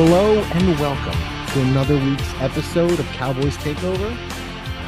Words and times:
Hello 0.00 0.40
and 0.40 0.78
welcome 0.78 1.52
to 1.52 1.60
another 1.70 1.96
week's 1.96 2.32
episode 2.34 3.00
of 3.00 3.06
Cowboys 3.06 3.56
Takeover. 3.56 4.16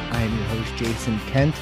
I 0.09 0.21
am 0.21 0.33
your 0.33 0.47
host, 0.47 0.73
Jason 0.77 1.19
Kent, 1.27 1.53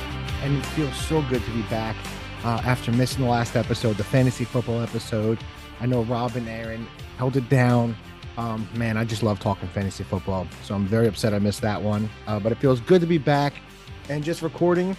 and 0.44 0.56
it 0.56 0.66
feels 0.68 0.96
so 0.96 1.24
good 1.24 1.44
to 1.44 1.52
be 1.54 1.64
back 1.64 1.96
uh, 2.44 2.62
after 2.64 2.92
missing 2.92 3.24
the 3.24 3.30
last 3.30 3.56
episode, 3.56 3.98
the 3.98 4.04
fantasy 4.04 4.46
football 4.46 4.82
episode. 4.82 5.40
I 5.80 5.88
know 5.88 6.04
Rob 6.04 6.36
and 6.36 6.48
Aaron 6.48 6.86
held 7.18 7.38
it 7.38 7.50
down. 7.50 7.96
Um, 8.38 8.70
man, 8.76 8.98
I 8.98 9.04
just 9.04 9.24
love 9.24 9.40
talking 9.40 9.68
fantasy 9.70 10.04
football, 10.04 10.48
so 10.62 10.76
I'm 10.76 10.86
very 10.86 11.08
upset 11.08 11.34
I 11.34 11.40
missed 11.40 11.62
that 11.62 11.82
one. 11.82 12.08
Uh, 12.28 12.40
but 12.40 12.52
it 12.52 12.60
feels 12.60 12.80
good 12.82 13.02
to 13.02 13.08
be 13.08 13.18
back 13.18 13.56
and 14.10 14.24
just 14.24 14.44
recording 14.44 14.96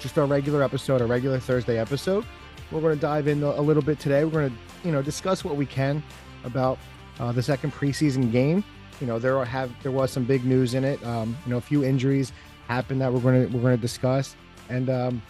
just 0.00 0.18
our 0.18 0.26
regular 0.26 0.64
episode, 0.64 1.00
a 1.00 1.06
regular 1.06 1.38
Thursday 1.38 1.78
episode. 1.78 2.26
We're 2.72 2.80
going 2.80 2.96
to 2.96 3.00
dive 3.00 3.28
in 3.28 3.40
a 3.44 3.60
little 3.60 3.84
bit 3.84 4.00
today. 4.00 4.24
We're 4.24 4.32
going 4.32 4.50
to, 4.50 4.56
you 4.84 4.90
know, 4.90 5.00
discuss 5.00 5.44
what 5.44 5.54
we 5.54 5.64
can 5.64 6.02
about 6.42 6.76
uh, 7.18 7.32
the 7.32 7.42
second 7.42 7.72
preseason 7.72 8.30
game. 8.30 8.64
You 9.00 9.06
know, 9.06 9.18
there 9.18 9.42
have 9.44 9.70
there 9.82 9.92
was 9.92 10.10
some 10.10 10.24
big 10.24 10.44
news 10.44 10.74
in 10.74 10.84
it. 10.84 11.04
Um, 11.04 11.36
you 11.44 11.50
know, 11.50 11.58
a 11.58 11.62
few 11.62 11.84
injuries 11.84 12.32
happened 12.66 13.00
that 13.00 13.12
we're 13.12 13.20
going 13.20 13.46
to 13.46 13.56
we're 13.56 13.62
going 13.62 13.76
to 13.76 13.80
discuss, 13.80 14.36
and 14.68 14.90
um, 14.90 15.22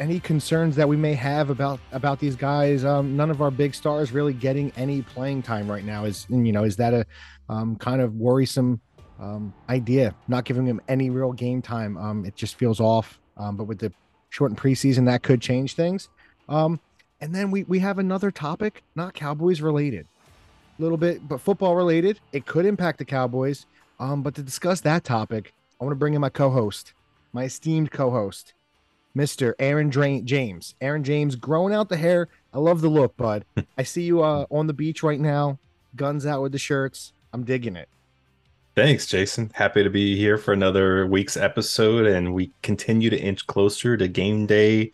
any 0.00 0.18
concerns 0.18 0.74
that 0.76 0.88
we 0.88 0.96
may 0.96 1.14
have 1.14 1.50
about 1.50 1.78
about 1.92 2.18
these 2.18 2.34
guys. 2.34 2.84
Um, 2.84 3.16
none 3.16 3.30
of 3.30 3.42
our 3.42 3.50
big 3.50 3.74
stars 3.74 4.10
really 4.12 4.32
getting 4.32 4.72
any 4.76 5.02
playing 5.02 5.42
time 5.42 5.70
right 5.70 5.84
now. 5.84 6.04
Is 6.04 6.26
you 6.30 6.52
know 6.52 6.64
is 6.64 6.76
that 6.76 6.94
a 6.94 7.06
um, 7.48 7.76
kind 7.76 8.00
of 8.00 8.14
worrisome 8.16 8.80
um, 9.20 9.54
idea? 9.68 10.14
Not 10.26 10.44
giving 10.44 10.64
them 10.64 10.80
any 10.88 11.10
real 11.10 11.32
game 11.32 11.62
time. 11.62 11.96
Um, 11.98 12.24
it 12.24 12.34
just 12.34 12.56
feels 12.56 12.80
off. 12.80 13.20
Um, 13.36 13.56
but 13.56 13.64
with 13.64 13.78
the 13.78 13.92
shortened 14.30 14.58
preseason, 14.58 15.06
that 15.06 15.22
could 15.22 15.40
change 15.40 15.74
things. 15.74 16.08
Um, 16.48 16.80
and 17.20 17.34
then 17.34 17.50
we 17.50 17.64
we 17.64 17.78
have 17.80 17.98
another 17.98 18.30
topic, 18.30 18.82
not 18.96 19.14
Cowboys 19.14 19.60
related, 19.60 20.06
little 20.80 20.98
bit, 20.98 21.26
but 21.28 21.40
football 21.40 21.76
related. 21.76 22.20
It 22.32 22.46
could 22.46 22.66
impact 22.66 22.98
the 22.98 23.04
Cowboys. 23.04 23.66
Um, 23.98 24.22
but 24.22 24.34
to 24.36 24.42
discuss 24.42 24.80
that 24.82 25.04
topic, 25.04 25.52
I 25.80 25.84
want 25.84 25.92
to 25.92 25.98
bring 25.98 26.14
in 26.14 26.20
my 26.20 26.30
co-host, 26.30 26.94
my 27.32 27.44
esteemed 27.44 27.90
co-host, 27.90 28.54
Mr. 29.16 29.54
Aaron 29.58 29.90
Dra- 29.90 30.22
James. 30.22 30.74
Aaron 30.80 31.04
James, 31.04 31.36
growing 31.36 31.74
out 31.74 31.88
the 31.88 31.96
hair. 31.96 32.28
I 32.52 32.58
love 32.58 32.80
the 32.80 32.88
look, 32.88 33.16
bud. 33.16 33.44
I 33.78 33.82
see 33.82 34.02
you 34.02 34.22
uh, 34.22 34.46
on 34.50 34.66
the 34.66 34.72
beach 34.72 35.02
right 35.02 35.20
now, 35.20 35.58
guns 35.96 36.26
out 36.26 36.42
with 36.42 36.52
the 36.52 36.58
shirts. 36.58 37.12
I'm 37.32 37.44
digging 37.44 37.76
it. 37.76 37.88
Thanks, 38.74 39.06
Jason. 39.06 39.50
Happy 39.54 39.82
to 39.82 39.90
be 39.90 40.16
here 40.16 40.38
for 40.38 40.52
another 40.52 41.06
week's 41.06 41.36
episode, 41.36 42.06
and 42.06 42.32
we 42.32 42.52
continue 42.62 43.10
to 43.10 43.18
inch 43.20 43.46
closer 43.46 43.96
to 43.96 44.08
game 44.08 44.46
day, 44.46 44.92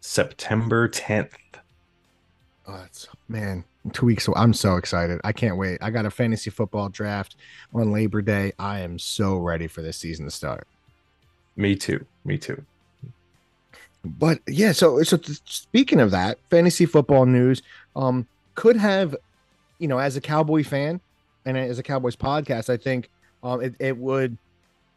September 0.00 0.88
10th. 0.88 1.32
Oh, 2.66 2.86
man, 3.28 3.64
two 3.92 4.06
weeks. 4.06 4.24
So 4.24 4.32
I'm 4.34 4.52
so 4.52 4.76
excited. 4.76 5.20
I 5.24 5.32
can't 5.32 5.56
wait. 5.56 5.78
I 5.82 5.90
got 5.90 6.06
a 6.06 6.10
fantasy 6.10 6.50
football 6.50 6.88
draft 6.88 7.36
on 7.74 7.92
Labor 7.92 8.22
Day. 8.22 8.52
I 8.58 8.80
am 8.80 8.98
so 8.98 9.36
ready 9.36 9.66
for 9.66 9.82
this 9.82 9.96
season 9.96 10.24
to 10.24 10.30
start. 10.30 10.66
Me 11.56 11.76
too. 11.76 12.04
Me 12.24 12.38
too. 12.38 12.64
But 14.04 14.40
yeah, 14.46 14.72
so 14.72 15.02
so 15.02 15.18
speaking 15.44 16.00
of 16.00 16.10
that, 16.10 16.38
fantasy 16.50 16.86
football 16.86 17.26
news 17.26 17.62
um 17.96 18.26
could 18.54 18.76
have, 18.76 19.16
you 19.78 19.88
know, 19.88 19.98
as 19.98 20.16
a 20.16 20.20
Cowboy 20.20 20.62
fan 20.64 21.00
and 21.44 21.56
as 21.56 21.78
a 21.78 21.82
Cowboys 21.82 22.16
podcast, 22.16 22.70
I 22.70 22.76
think 22.76 23.10
um 23.42 23.62
it, 23.62 23.74
it 23.78 23.96
would 23.96 24.36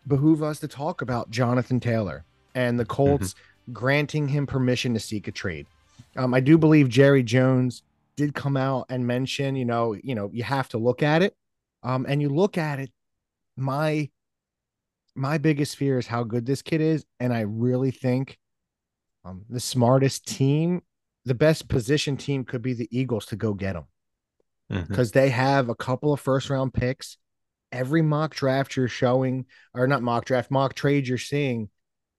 behoove 0.07 0.41
us 0.41 0.59
to 0.59 0.67
talk 0.67 1.01
about 1.01 1.29
Jonathan 1.29 1.79
Taylor 1.79 2.23
and 2.55 2.79
the 2.79 2.85
Colts 2.85 3.33
mm-hmm. 3.33 3.73
granting 3.73 4.27
him 4.27 4.47
permission 4.47 4.93
to 4.93 4.99
seek 4.99 5.27
a 5.27 5.31
trade. 5.31 5.67
Um, 6.15 6.33
I 6.33 6.39
do 6.39 6.57
believe 6.57 6.89
Jerry 6.89 7.23
Jones 7.23 7.83
did 8.17 8.33
come 8.33 8.57
out 8.57 8.87
and 8.89 9.07
mention, 9.07 9.55
you 9.55 9.63
know, 9.63 9.95
you 10.03 10.15
know, 10.15 10.29
you 10.33 10.43
have 10.43 10.67
to 10.69 10.77
look 10.77 11.01
at 11.01 11.21
it. 11.21 11.35
Um, 11.83 12.05
and 12.09 12.21
you 12.21 12.29
look 12.29 12.57
at 12.57 12.79
it, 12.79 12.91
my 13.55 14.09
my 15.15 15.37
biggest 15.37 15.77
fear 15.77 15.97
is 15.97 16.05
how 16.05 16.23
good 16.23 16.45
this 16.45 16.61
kid 16.61 16.81
is, 16.81 17.05
and 17.19 17.33
I 17.33 17.41
really 17.41 17.91
think 17.91 18.37
um, 19.25 19.45
the 19.49 19.59
smartest 19.59 20.27
team, 20.27 20.81
the 21.25 21.33
best 21.33 21.67
position 21.67 22.17
team 22.17 22.43
could 22.43 22.61
be 22.61 22.73
the 22.73 22.87
Eagles 22.91 23.25
to 23.27 23.35
go 23.35 23.53
get 23.53 23.75
him 23.75 23.85
because 24.69 25.11
mm-hmm. 25.11 25.19
they 25.19 25.29
have 25.29 25.69
a 25.69 25.75
couple 25.75 26.13
of 26.13 26.19
first 26.19 26.49
round 26.49 26.73
picks. 26.73 27.17
Every 27.71 28.01
mock 28.01 28.35
draft 28.35 28.75
you're 28.75 28.87
showing, 28.87 29.45
or 29.73 29.87
not 29.87 30.03
mock 30.03 30.25
draft, 30.25 30.51
mock 30.51 30.73
trade 30.73 31.07
you're 31.07 31.17
seeing, 31.17 31.69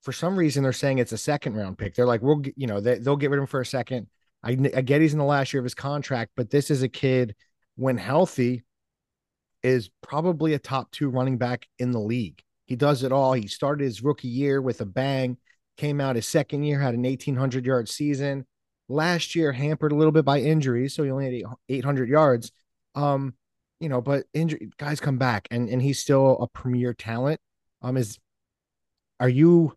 for 0.03 0.13
some 0.13 0.37
reason 0.37 0.63
they're 0.63 0.73
saying 0.73 0.99
it's 0.99 1.13
a 1.13 1.19
second 1.19 1.55
round 1.55 1.79
pick. 1.79 1.95
They're 1.95 2.07
like, 2.07 2.23
we'll, 2.23 2.43
you 2.57 2.67
know, 2.67 2.81
they, 2.81 2.99
they'll 2.99 3.17
get 3.17 3.31
rid 3.31 3.39
of 3.39 3.43
him 3.43 3.47
for 3.47 3.61
a 3.61 3.67
second. 3.67 4.09
I, 4.43 4.53
I 4.77 4.83
get 4.83 5.01
he's 5.01 5.13
in 5.13 5.19
the 5.19 5.25
last 5.25 5.53
year 5.53 5.61
of 5.61 5.65
his 5.65 5.75
contract, 5.75 6.33
but 6.37 6.51
this 6.51 6.71
is 6.71 6.83
a 6.83 6.89
kid 6.89 7.35
when 7.77 7.99
healthy 7.99 8.63
is 9.63 9.91
probably 10.03 10.55
a 10.55 10.59
top 10.59 10.91
two 10.91 11.09
running 11.09 11.39
back 11.39 11.67
in 11.79 11.91
the 11.91 12.01
league. 12.01 12.43
He 12.67 12.77
does 12.77 13.03
it 13.03 13.13
all. 13.13 13.33
He 13.33 13.49
started 13.49 13.85
his 13.85 14.03
rookie 14.03 14.29
year 14.29 14.61
with 14.63 14.81
a 14.81 14.87
bang 14.87 15.39
came 15.79 16.01
out 16.01 16.17
his 16.17 16.27
second 16.27 16.65
year, 16.65 16.79
had 16.81 16.95
an 16.95 17.05
1,800 17.05 17.65
yard 17.65 17.89
season. 17.89 18.45
Last 18.91 19.35
year, 19.35 19.53
hampered 19.53 19.93
a 19.93 19.95
little 19.95 20.13
bit 20.13 20.25
by 20.25 20.41
injuries, 20.41 20.95
so 20.95 21.05
he 21.05 21.11
only 21.11 21.25
had 21.25 21.57
800 21.69 22.09
yards. 22.09 22.53
Um, 22.95 23.35
you 23.81 23.89
know, 23.89 24.01
but 24.01 24.25
injury 24.35 24.71
guys 24.77 24.99
come 24.99 25.19
back, 25.19 25.47
and 25.51 25.69
and 25.69 25.81
he's 25.81 25.99
still 25.99 26.39
a 26.41 26.49
premier 26.49 26.95
talent. 26.95 27.41
Um, 27.81 27.97
is 27.97 28.19
are 29.21 29.29
you? 29.29 29.77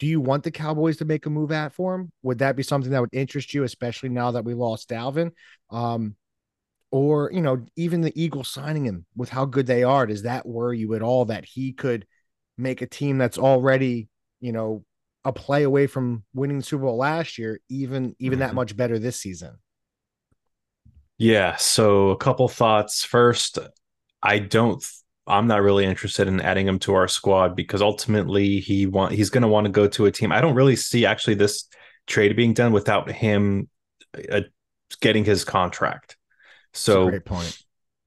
Do 0.00 0.06
you 0.06 0.20
want 0.20 0.42
the 0.42 0.50
Cowboys 0.50 0.96
to 0.98 1.04
make 1.04 1.26
a 1.26 1.30
move 1.30 1.52
at 1.52 1.72
for 1.72 1.94
him? 1.94 2.10
Would 2.22 2.38
that 2.38 2.56
be 2.56 2.62
something 2.62 2.90
that 2.90 3.00
would 3.00 3.10
interest 3.12 3.54
you, 3.54 3.62
especially 3.62 4.08
now 4.08 4.32
that 4.32 4.44
we 4.44 4.54
lost 4.54 4.88
Dalvin? 4.88 5.30
Um, 5.70 6.16
or 6.90 7.30
you 7.32 7.40
know, 7.40 7.64
even 7.76 8.00
the 8.00 8.12
Eagles 8.20 8.48
signing 8.48 8.84
him 8.84 9.06
with 9.16 9.28
how 9.28 9.44
good 9.44 9.66
they 9.66 9.82
are, 9.82 10.06
does 10.06 10.22
that 10.22 10.46
worry 10.46 10.78
you 10.78 10.94
at 10.94 11.02
all 11.02 11.26
that 11.26 11.44
he 11.44 11.72
could 11.72 12.06
make 12.56 12.82
a 12.82 12.86
team 12.86 13.18
that's 13.18 13.38
already, 13.38 14.08
you 14.40 14.52
know, 14.52 14.84
a 15.24 15.32
play 15.32 15.62
away 15.62 15.86
from 15.86 16.24
winning 16.34 16.58
the 16.58 16.64
Super 16.64 16.84
Bowl 16.84 16.96
last 16.96 17.38
year, 17.38 17.60
even 17.68 18.14
even 18.18 18.38
mm-hmm. 18.38 18.48
that 18.48 18.54
much 18.54 18.76
better 18.76 18.98
this 18.98 19.18
season. 19.18 19.56
Yeah. 21.18 21.56
So 21.56 22.10
a 22.10 22.16
couple 22.16 22.48
thoughts. 22.48 23.04
First, 23.04 23.58
I 24.22 24.38
don't. 24.38 24.84
I'm 25.26 25.46
not 25.46 25.62
really 25.62 25.84
interested 25.84 26.28
in 26.28 26.40
adding 26.40 26.68
him 26.68 26.78
to 26.80 26.94
our 26.94 27.08
squad 27.08 27.56
because 27.56 27.80
ultimately 27.80 28.60
he 28.60 28.86
want 28.86 29.12
he's 29.12 29.30
going 29.30 29.42
to 29.42 29.48
want 29.48 29.64
to 29.66 29.72
go 29.72 29.88
to 29.88 30.06
a 30.06 30.12
team. 30.12 30.32
I 30.32 30.40
don't 30.40 30.54
really 30.54 30.76
see 30.76 31.06
actually 31.06 31.34
this 31.34 31.68
trade 32.06 32.36
being 32.36 32.52
done 32.52 32.72
without 32.72 33.10
him 33.10 33.68
uh, 34.30 34.42
getting 35.00 35.24
his 35.24 35.44
contract. 35.44 36.16
So 36.72 37.08
great 37.08 37.24
point. 37.24 37.58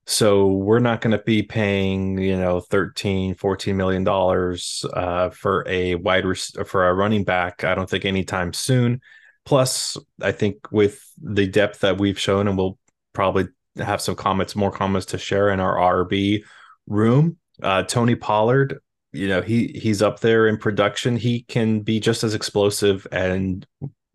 So 0.09 0.47
we're 0.47 0.79
not 0.79 1.01
going 1.01 1.11
to 1.17 1.23
be 1.23 1.43
paying, 1.43 2.17
you 2.17 2.37
know, 2.37 2.61
13, 2.61 3.35
14 3.35 3.75
million 3.75 4.05
dollars 4.05 4.85
uh, 4.93 5.29
for 5.31 5.65
a 5.67 5.95
wide 5.95 6.25
res- 6.25 6.55
for 6.65 6.87
a 6.87 6.93
running 6.93 7.25
back. 7.25 7.65
I 7.65 7.75
don't 7.75 7.89
think 7.89 8.05
anytime 8.05 8.53
soon. 8.53 9.01
Plus, 9.43 9.97
I 10.21 10.31
think 10.31 10.71
with 10.71 11.01
the 11.21 11.47
depth 11.47 11.81
that 11.81 11.97
we've 11.97 12.19
shown, 12.19 12.47
and 12.47 12.57
we'll 12.57 12.77
probably 13.11 13.47
have 13.77 14.01
some 14.01 14.15
comments, 14.15 14.55
more 14.55 14.71
comments 14.71 15.07
to 15.07 15.17
share 15.17 15.49
in 15.49 15.59
our 15.59 16.05
RB 16.05 16.43
room. 16.87 17.37
Uh, 17.61 17.83
Tony 17.83 18.15
Pollard, 18.15 18.79
you 19.11 19.27
know, 19.27 19.41
he 19.41 19.67
he's 19.67 20.01
up 20.01 20.19
there 20.19 20.47
in 20.47 20.57
production. 20.57 21.17
He 21.17 21.41
can 21.43 21.81
be 21.81 21.99
just 21.99 22.23
as 22.23 22.33
explosive 22.33 23.05
and 23.11 23.65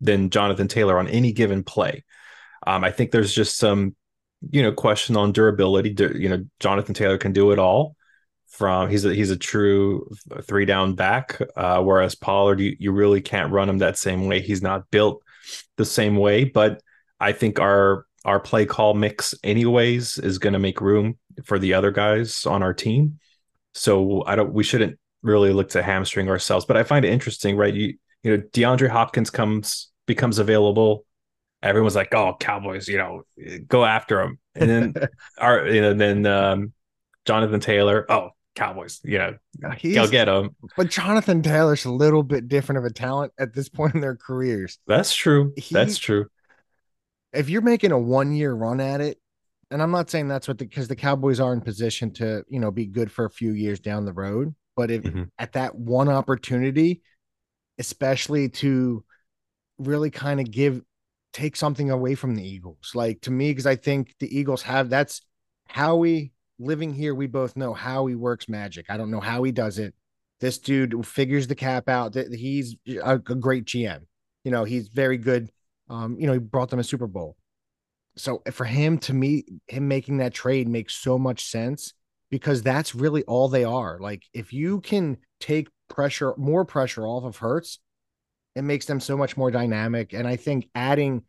than 0.01 0.29
Jonathan 0.29 0.67
Taylor 0.67 0.97
on 0.97 1.07
any 1.07 1.31
given 1.31 1.63
play. 1.63 2.03
Um, 2.65 2.83
I 2.83 2.91
think 2.91 3.11
there's 3.11 3.33
just 3.33 3.57
some 3.57 3.95
you 4.51 4.61
know, 4.61 4.71
question 4.71 5.15
on 5.15 5.31
durability. 5.31 5.95
You 5.97 6.29
know, 6.29 6.45
Jonathan 6.59 6.93
Taylor 6.93 7.17
can 7.17 7.33
do 7.33 7.51
it 7.51 7.59
all. 7.59 7.95
From 8.47 8.87
he's 8.87 9.03
a 9.03 9.13
he's 9.13 9.31
a 9.31 9.37
true 9.37 10.07
three 10.43 10.65
down 10.65 10.93
back, 10.93 11.41
uh, 11.55 11.81
whereas 11.81 12.13
Pollard 12.13 12.59
you, 12.59 12.75
you 12.77 12.91
really 12.91 13.19
can't 13.19 13.51
run 13.51 13.67
him 13.67 13.79
that 13.79 13.97
same 13.97 14.27
way. 14.27 14.41
He's 14.41 14.61
not 14.61 14.91
built 14.91 15.23
the 15.77 15.85
same 15.85 16.17
way. 16.17 16.43
But 16.43 16.79
I 17.19 17.31
think 17.31 17.59
our 17.59 18.05
our 18.25 18.39
play 18.39 18.65
call 18.65 18.93
mix, 18.93 19.35
anyways, 19.43 20.17
is 20.17 20.37
going 20.37 20.53
to 20.53 20.59
make 20.59 20.81
room 20.81 21.17
for 21.43 21.59
the 21.59 21.73
other 21.73 21.91
guys 21.91 22.45
on 22.45 22.63
our 22.63 22.73
team. 22.73 23.19
So 23.73 24.23
I 24.25 24.35
don't. 24.35 24.53
We 24.53 24.63
shouldn't 24.63 24.99
really 25.21 25.51
look 25.51 25.69
to 25.69 25.83
hamstring 25.83 26.29
ourselves. 26.29 26.65
But 26.65 26.77
I 26.77 26.83
find 26.83 27.05
it 27.05 27.11
interesting, 27.11 27.57
right? 27.57 27.73
You 27.73 27.95
you 28.23 28.37
know, 28.37 28.43
DeAndre 28.53 28.89
Hopkins 28.89 29.29
comes 29.29 29.91
becomes 30.05 30.39
available 30.39 31.05
everyone's 31.63 31.95
like, 31.95 32.13
"Oh, 32.13 32.35
Cowboys, 32.39 32.87
you 32.87 32.97
know, 32.97 33.23
go 33.67 33.85
after 33.85 34.21
them." 34.21 34.39
And 34.53 34.69
then 34.69 35.07
our, 35.37 35.67
you 35.67 35.81
know, 35.81 35.93
then 35.93 36.25
um, 36.25 36.73
Jonathan 37.25 37.59
Taylor, 37.59 38.05
oh, 38.09 38.31
Cowboys, 38.55 38.99
yeah, 39.03 39.31
He's, 39.77 39.95
go 39.95 40.07
get 40.07 40.27
him. 40.27 40.55
But 40.77 40.89
Jonathan 40.89 41.41
Taylor's 41.41 41.85
a 41.85 41.91
little 41.91 42.21
bit 42.21 42.47
different 42.47 42.79
of 42.79 42.85
a 42.85 42.93
talent 42.93 43.33
at 43.39 43.53
this 43.53 43.69
point 43.69 43.95
in 43.95 44.01
their 44.01 44.15
careers. 44.15 44.77
That's 44.85 45.15
true. 45.15 45.53
He, 45.57 45.73
that's 45.73 45.97
true. 45.97 46.27
If 47.33 47.49
you're 47.49 47.61
making 47.61 47.91
a 47.91 47.99
one 47.99 48.33
year 48.33 48.53
run 48.53 48.79
at 48.79 49.01
it, 49.01 49.19
and 49.71 49.81
I'm 49.81 49.91
not 49.91 50.09
saying 50.09 50.27
that's 50.27 50.47
what 50.47 50.57
because 50.57 50.87
the, 50.87 50.95
the, 50.95 51.01
Cowboys 51.01 51.39
are 51.39 51.53
in 51.53 51.61
position 51.61 52.11
to, 52.13 52.43
you 52.47 52.59
know, 52.59 52.69
be 52.69 52.85
good 52.85 53.11
for 53.11 53.25
a 53.25 53.29
few 53.29 53.53
years 53.53 53.79
down 53.79 54.05
the 54.05 54.13
road. 54.13 54.53
But 54.75 54.91
if 54.91 55.03
mm-hmm. 55.03 55.23
at 55.39 55.53
that 55.53 55.75
one 55.75 56.09
opportunity, 56.09 57.01
especially 57.79 58.49
to 58.49 59.03
really 59.79 60.11
kind 60.11 60.39
of 60.39 60.51
give 60.51 60.81
take 61.33 61.55
something 61.55 61.89
away 61.89 62.15
from 62.15 62.35
the 62.35 62.47
Eagles. 62.47 62.91
Like 62.93 63.21
to 63.21 63.31
me, 63.31 63.51
because 63.51 63.65
I 63.65 63.75
think 63.75 64.13
the 64.19 64.37
Eagles 64.37 64.61
have 64.63 64.89
that's 64.89 65.21
Howie 65.67 66.31
living 66.59 66.93
here, 66.93 67.15
we 67.15 67.27
both 67.27 67.57
know 67.57 67.73
how 67.73 68.05
he 68.05 68.15
works 68.15 68.47
magic. 68.47 68.85
I 68.89 68.97
don't 68.97 69.11
know 69.11 69.19
how 69.19 69.43
he 69.43 69.51
does 69.51 69.79
it. 69.79 69.93
This 70.39 70.59
dude 70.59 71.05
figures 71.05 71.47
the 71.47 71.55
cap 71.55 71.89
out. 71.89 72.13
That 72.13 72.33
He's 72.33 72.75
a 73.03 73.17
great 73.17 73.65
GM. 73.65 74.01
You 74.43 74.51
know, 74.51 74.63
he's 74.63 74.89
very 74.89 75.17
good. 75.17 75.49
Um, 75.89 76.17
you 76.19 76.27
know, 76.27 76.33
he 76.33 76.39
brought 76.39 76.69
them 76.69 76.79
a 76.79 76.83
Super 76.83 77.07
Bowl. 77.07 77.37
So 78.15 78.41
for 78.51 78.65
him 78.65 78.97
to 78.99 79.13
me, 79.13 79.45
him 79.67 79.87
making 79.87 80.17
that 80.17 80.33
trade 80.33 80.67
makes 80.67 80.93
so 80.95 81.17
much 81.17 81.47
sense 81.47 81.93
because 82.29 82.61
that's 82.61 82.95
really 82.95 83.23
all 83.23 83.47
they 83.47 83.63
are. 83.63 83.99
Like 83.99 84.23
if 84.33 84.53
you 84.53 84.81
can 84.81 85.17
take 85.39 85.67
pressure, 85.89 86.33
more 86.37 86.65
pressure 86.65 87.05
off 87.05 87.23
of 87.23 87.37
Hurts, 87.37 87.79
it 88.55 88.63
makes 88.63 88.85
them 88.85 88.99
so 88.99 89.17
much 89.17 89.35
more 89.35 89.51
dynamic. 89.51 90.13
And 90.13 90.27
I 90.27 90.35
think 90.35 90.69
adding 90.75 91.23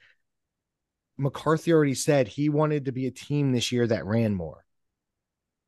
McCarthy 1.17 1.73
already 1.73 1.95
said 1.95 2.29
he 2.29 2.49
wanted 2.49 2.87
to 2.87 2.93
be 2.93 3.07
a 3.07 3.11
team 3.11 3.53
this 3.53 3.73
year 3.73 3.87
that 3.87 4.05
ran 4.05 4.35
more. 4.35 4.65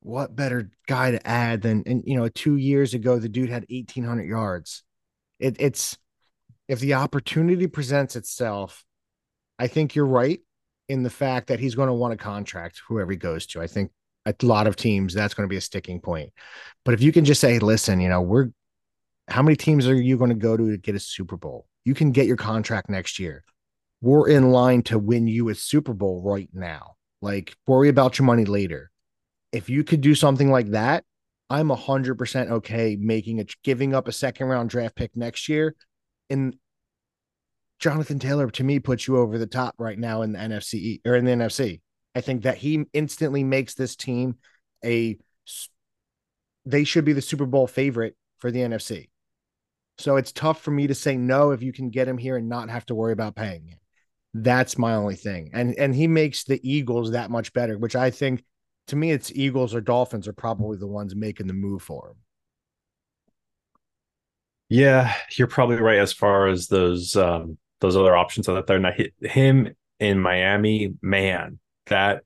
What 0.00 0.36
better 0.36 0.70
guy 0.86 1.12
to 1.12 1.26
add 1.26 1.62
than 1.62 1.82
and 1.86 2.02
you 2.06 2.16
know, 2.16 2.28
two 2.28 2.56
years 2.56 2.94
ago 2.94 3.18
the 3.18 3.28
dude 3.28 3.48
had 3.48 3.66
1800 3.70 4.24
yards. 4.28 4.82
It, 5.38 5.56
it's 5.58 5.96
if 6.68 6.80
the 6.80 6.94
opportunity 6.94 7.66
presents 7.66 8.16
itself, 8.16 8.84
I 9.58 9.68
think 9.68 9.94
you're 9.94 10.06
right 10.06 10.40
in 10.88 11.02
the 11.02 11.10
fact 11.10 11.48
that 11.48 11.60
he's 11.60 11.74
going 11.74 11.88
to 11.88 11.94
want 11.94 12.14
a 12.14 12.16
contract 12.16 12.82
whoever 12.88 13.10
he 13.10 13.16
goes 13.16 13.46
to. 13.46 13.60
I 13.60 13.66
think 13.66 13.90
a 14.26 14.34
lot 14.42 14.66
of 14.66 14.76
teams 14.76 15.14
that's 15.14 15.34
going 15.34 15.48
to 15.48 15.52
be 15.52 15.56
a 15.56 15.60
sticking 15.60 16.00
point. 16.00 16.32
But 16.84 16.94
if 16.94 17.02
you 17.02 17.12
can 17.12 17.24
just 17.24 17.40
say, 17.40 17.58
listen, 17.58 18.00
you 18.00 18.08
know, 18.08 18.22
we're 18.22 18.48
how 19.28 19.42
many 19.42 19.56
teams 19.56 19.88
are 19.88 19.94
you 19.94 20.16
going 20.16 20.30
to 20.30 20.36
go 20.36 20.56
to 20.56 20.70
to 20.70 20.76
get 20.76 20.94
a 20.94 21.00
Super 21.00 21.36
Bowl? 21.36 21.66
You 21.84 21.94
can 21.94 22.12
get 22.12 22.26
your 22.26 22.36
contract 22.36 22.88
next 22.88 23.18
year. 23.18 23.44
We're 24.00 24.28
in 24.28 24.50
line 24.50 24.82
to 24.84 24.98
win 24.98 25.26
you 25.26 25.48
a 25.48 25.54
Super 25.54 25.94
Bowl 25.94 26.22
right 26.22 26.48
now. 26.52 26.96
Like, 27.22 27.56
worry 27.66 27.88
about 27.88 28.18
your 28.18 28.26
money 28.26 28.44
later. 28.44 28.90
If 29.52 29.68
you 29.68 29.82
could 29.84 30.00
do 30.00 30.14
something 30.14 30.50
like 30.50 30.70
that, 30.70 31.04
I'm 31.48 31.68
100% 31.68 32.50
okay 32.50 32.96
making 33.00 33.38
it, 33.38 33.54
giving 33.64 33.94
up 33.94 34.06
a 34.06 34.12
second 34.12 34.46
round 34.46 34.70
draft 34.70 34.96
pick 34.96 35.16
next 35.16 35.48
year. 35.48 35.74
And 36.30 36.56
Jonathan 37.78 38.18
Taylor, 38.18 38.50
to 38.50 38.64
me, 38.64 38.78
puts 38.78 39.06
you 39.06 39.18
over 39.18 39.38
the 39.38 39.46
top 39.46 39.74
right 39.78 39.98
now 39.98 40.22
in 40.22 40.32
the 40.32 40.38
NFC 40.38 41.00
or 41.06 41.14
in 41.14 41.24
the 41.24 41.32
NFC. 41.32 41.80
I 42.14 42.20
think 42.20 42.42
that 42.42 42.56
he 42.56 42.84
instantly 42.92 43.44
makes 43.44 43.74
this 43.74 43.96
team 43.96 44.36
a, 44.84 45.18
they 46.64 46.84
should 46.84 47.04
be 47.04 47.12
the 47.12 47.22
Super 47.22 47.46
Bowl 47.46 47.66
favorite 47.66 48.16
for 48.38 48.50
the 48.50 48.60
NFC. 48.60 49.08
So 49.98 50.16
it's 50.16 50.32
tough 50.32 50.60
for 50.60 50.70
me 50.70 50.86
to 50.86 50.94
say 50.94 51.16
no 51.16 51.50
if 51.50 51.62
you 51.62 51.72
can 51.72 51.90
get 51.90 52.08
him 52.08 52.18
here 52.18 52.36
and 52.36 52.48
not 52.48 52.70
have 52.70 52.86
to 52.86 52.94
worry 52.94 53.12
about 53.12 53.34
paying 53.34 53.66
him. 53.66 53.78
That's 54.34 54.76
my 54.76 54.94
only 54.94 55.14
thing. 55.14 55.50
And 55.54 55.74
and 55.78 55.94
he 55.94 56.06
makes 56.06 56.44
the 56.44 56.60
Eagles 56.62 57.12
that 57.12 57.30
much 57.30 57.52
better, 57.54 57.78
which 57.78 57.96
I 57.96 58.10
think 58.10 58.44
to 58.88 58.96
me 58.96 59.10
it's 59.10 59.32
Eagles 59.34 59.74
or 59.74 59.80
Dolphins 59.80 60.28
are 60.28 60.34
probably 60.34 60.76
the 60.76 60.86
ones 60.86 61.16
making 61.16 61.46
the 61.46 61.54
move 61.54 61.82
for 61.82 62.10
him. 62.10 62.16
Yeah, 64.68 65.14
you're 65.36 65.46
probably 65.48 65.76
right 65.76 65.98
as 65.98 66.12
far 66.12 66.48
as 66.48 66.68
those 66.68 67.16
um 67.16 67.58
those 67.80 67.96
other 67.96 68.16
options 68.16 68.48
out 68.48 68.66
there. 68.66 68.78
Now 68.78 68.92
hit 68.92 69.14
him 69.20 69.74
in 70.00 70.18
Miami, 70.18 70.94
man, 71.02 71.58
that 71.86 72.22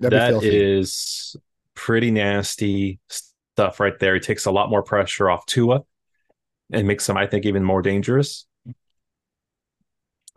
That'd 0.00 0.18
that 0.18 0.44
is 0.44 1.36
pretty 1.74 2.10
nasty 2.10 3.00
stuff 3.08 3.80
right 3.80 3.98
there. 3.98 4.14
He 4.14 4.20
takes 4.20 4.46
a 4.46 4.50
lot 4.50 4.70
more 4.70 4.82
pressure 4.82 5.30
off 5.30 5.46
Tua 5.46 5.82
and 6.72 6.86
makes 6.88 7.08
him, 7.08 7.16
I 7.16 7.26
think, 7.26 7.46
even 7.46 7.64
more 7.64 7.82
dangerous. 7.82 8.46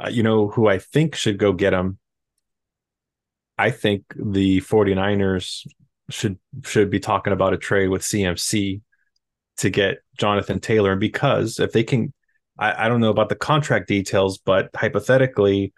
Uh, 0.03 0.09
you 0.09 0.23
know 0.23 0.49
who 0.49 0.67
I 0.67 0.77
think 0.79 1.15
should 1.15 1.37
go 1.37 1.53
get 1.53 1.73
him? 1.73 1.99
I 3.57 3.71
think 3.71 4.03
the 4.15 4.61
49ers 4.61 5.65
should 6.09 6.37
should 6.63 6.89
be 6.89 6.99
talking 6.99 7.33
about 7.33 7.53
a 7.53 7.57
trade 7.57 7.87
with 7.87 8.03
CMC 8.03 8.81
to 9.57 9.69
get 9.69 9.97
Jonathan 10.17 10.59
Taylor. 10.59 10.91
And 10.91 10.99
because 10.99 11.59
if 11.59 11.71
they 11.71 11.83
can, 11.83 12.13
I, 12.57 12.85
I 12.85 12.89
don't 12.89 13.01
know 13.01 13.09
about 13.09 13.29
the 13.29 13.35
contract 13.35 13.87
details, 13.87 14.37
but 14.37 14.69
hypothetically, 14.75 15.73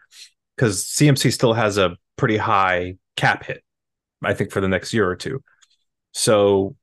because 0.56 0.84
CMC 0.84 1.32
still 1.32 1.54
has 1.54 1.78
a 1.78 1.96
pretty 2.16 2.38
high 2.38 2.96
cap 3.16 3.46
hit, 3.46 3.64
I 4.24 4.34
think, 4.34 4.52
for 4.52 4.62
the 4.62 4.68
next 4.68 4.94
year 4.94 5.08
or 5.10 5.16
two. 5.16 5.42
So 6.14 6.76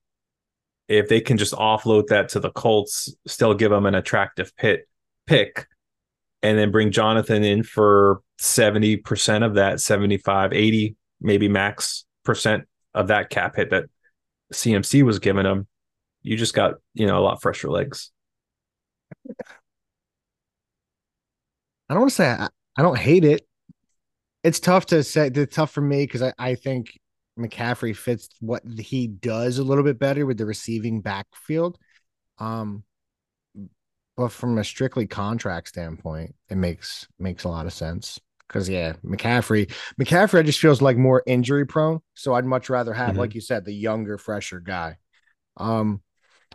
if 0.88 1.08
they 1.08 1.20
can 1.20 1.38
just 1.38 1.54
offload 1.54 2.08
that 2.08 2.30
to 2.30 2.40
the 2.40 2.50
Colts, 2.50 3.14
still 3.26 3.54
give 3.54 3.70
them 3.70 3.86
an 3.86 3.94
attractive 3.94 4.54
pit 4.56 4.86
pick, 5.26 5.66
and 6.42 6.58
then 6.58 6.70
bring 6.70 6.90
Jonathan 6.90 7.42
in 7.42 7.62
for 7.62 8.20
70% 8.40 9.44
of 9.44 9.54
that, 9.54 9.80
75, 9.80 10.52
80, 10.52 10.96
maybe 11.20 11.48
max 11.48 12.04
percent 12.24 12.64
of 12.92 13.08
that 13.08 13.30
cap 13.30 13.56
hit 13.56 13.70
that 13.70 13.84
CMC 14.52 15.02
was 15.02 15.18
giving 15.18 15.44
them, 15.44 15.66
you 16.24 16.36
just 16.36 16.54
got, 16.54 16.74
you 16.94 17.06
know, 17.06 17.18
a 17.18 17.22
lot 17.22 17.40
fresher 17.40 17.70
legs. 17.70 18.10
I 21.88 21.94
don't 21.94 22.00
want 22.00 22.10
to 22.10 22.16
say 22.16 22.28
I, 22.28 22.48
I 22.76 22.82
don't 22.82 22.98
hate 22.98 23.24
it. 23.24 23.46
It's 24.42 24.58
tough 24.58 24.86
to 24.86 25.04
say. 25.04 25.30
It's 25.32 25.54
tough 25.54 25.70
for 25.70 25.80
me 25.80 26.04
because 26.04 26.22
I, 26.22 26.32
I 26.38 26.54
think 26.56 26.98
McCaffrey 27.38 27.96
fits 27.96 28.28
what 28.40 28.62
he 28.78 29.06
does 29.06 29.58
a 29.58 29.64
little 29.64 29.84
bit 29.84 29.98
better 29.98 30.26
with 30.26 30.38
the 30.38 30.46
receiving 30.46 31.00
backfield. 31.00 31.78
Um, 32.38 32.84
but 34.16 34.30
from 34.30 34.58
a 34.58 34.64
strictly 34.64 35.06
contract 35.06 35.68
standpoint, 35.68 36.34
it 36.48 36.56
makes 36.56 37.06
makes 37.18 37.44
a 37.44 37.48
lot 37.48 37.66
of 37.66 37.72
sense. 37.72 38.18
Because 38.46 38.68
yeah, 38.68 38.94
McCaffrey, 39.04 39.70
McCaffrey 40.00 40.44
just 40.44 40.60
feels 40.60 40.82
like 40.82 40.96
more 40.96 41.22
injury 41.26 41.66
prone. 41.66 42.00
So 42.14 42.34
I'd 42.34 42.44
much 42.44 42.70
rather 42.70 42.92
have, 42.92 43.10
mm-hmm. 43.10 43.18
like 43.18 43.34
you 43.34 43.40
said, 43.40 43.64
the 43.64 43.72
younger, 43.72 44.18
fresher 44.18 44.60
guy. 44.60 44.96
Um, 45.56 46.02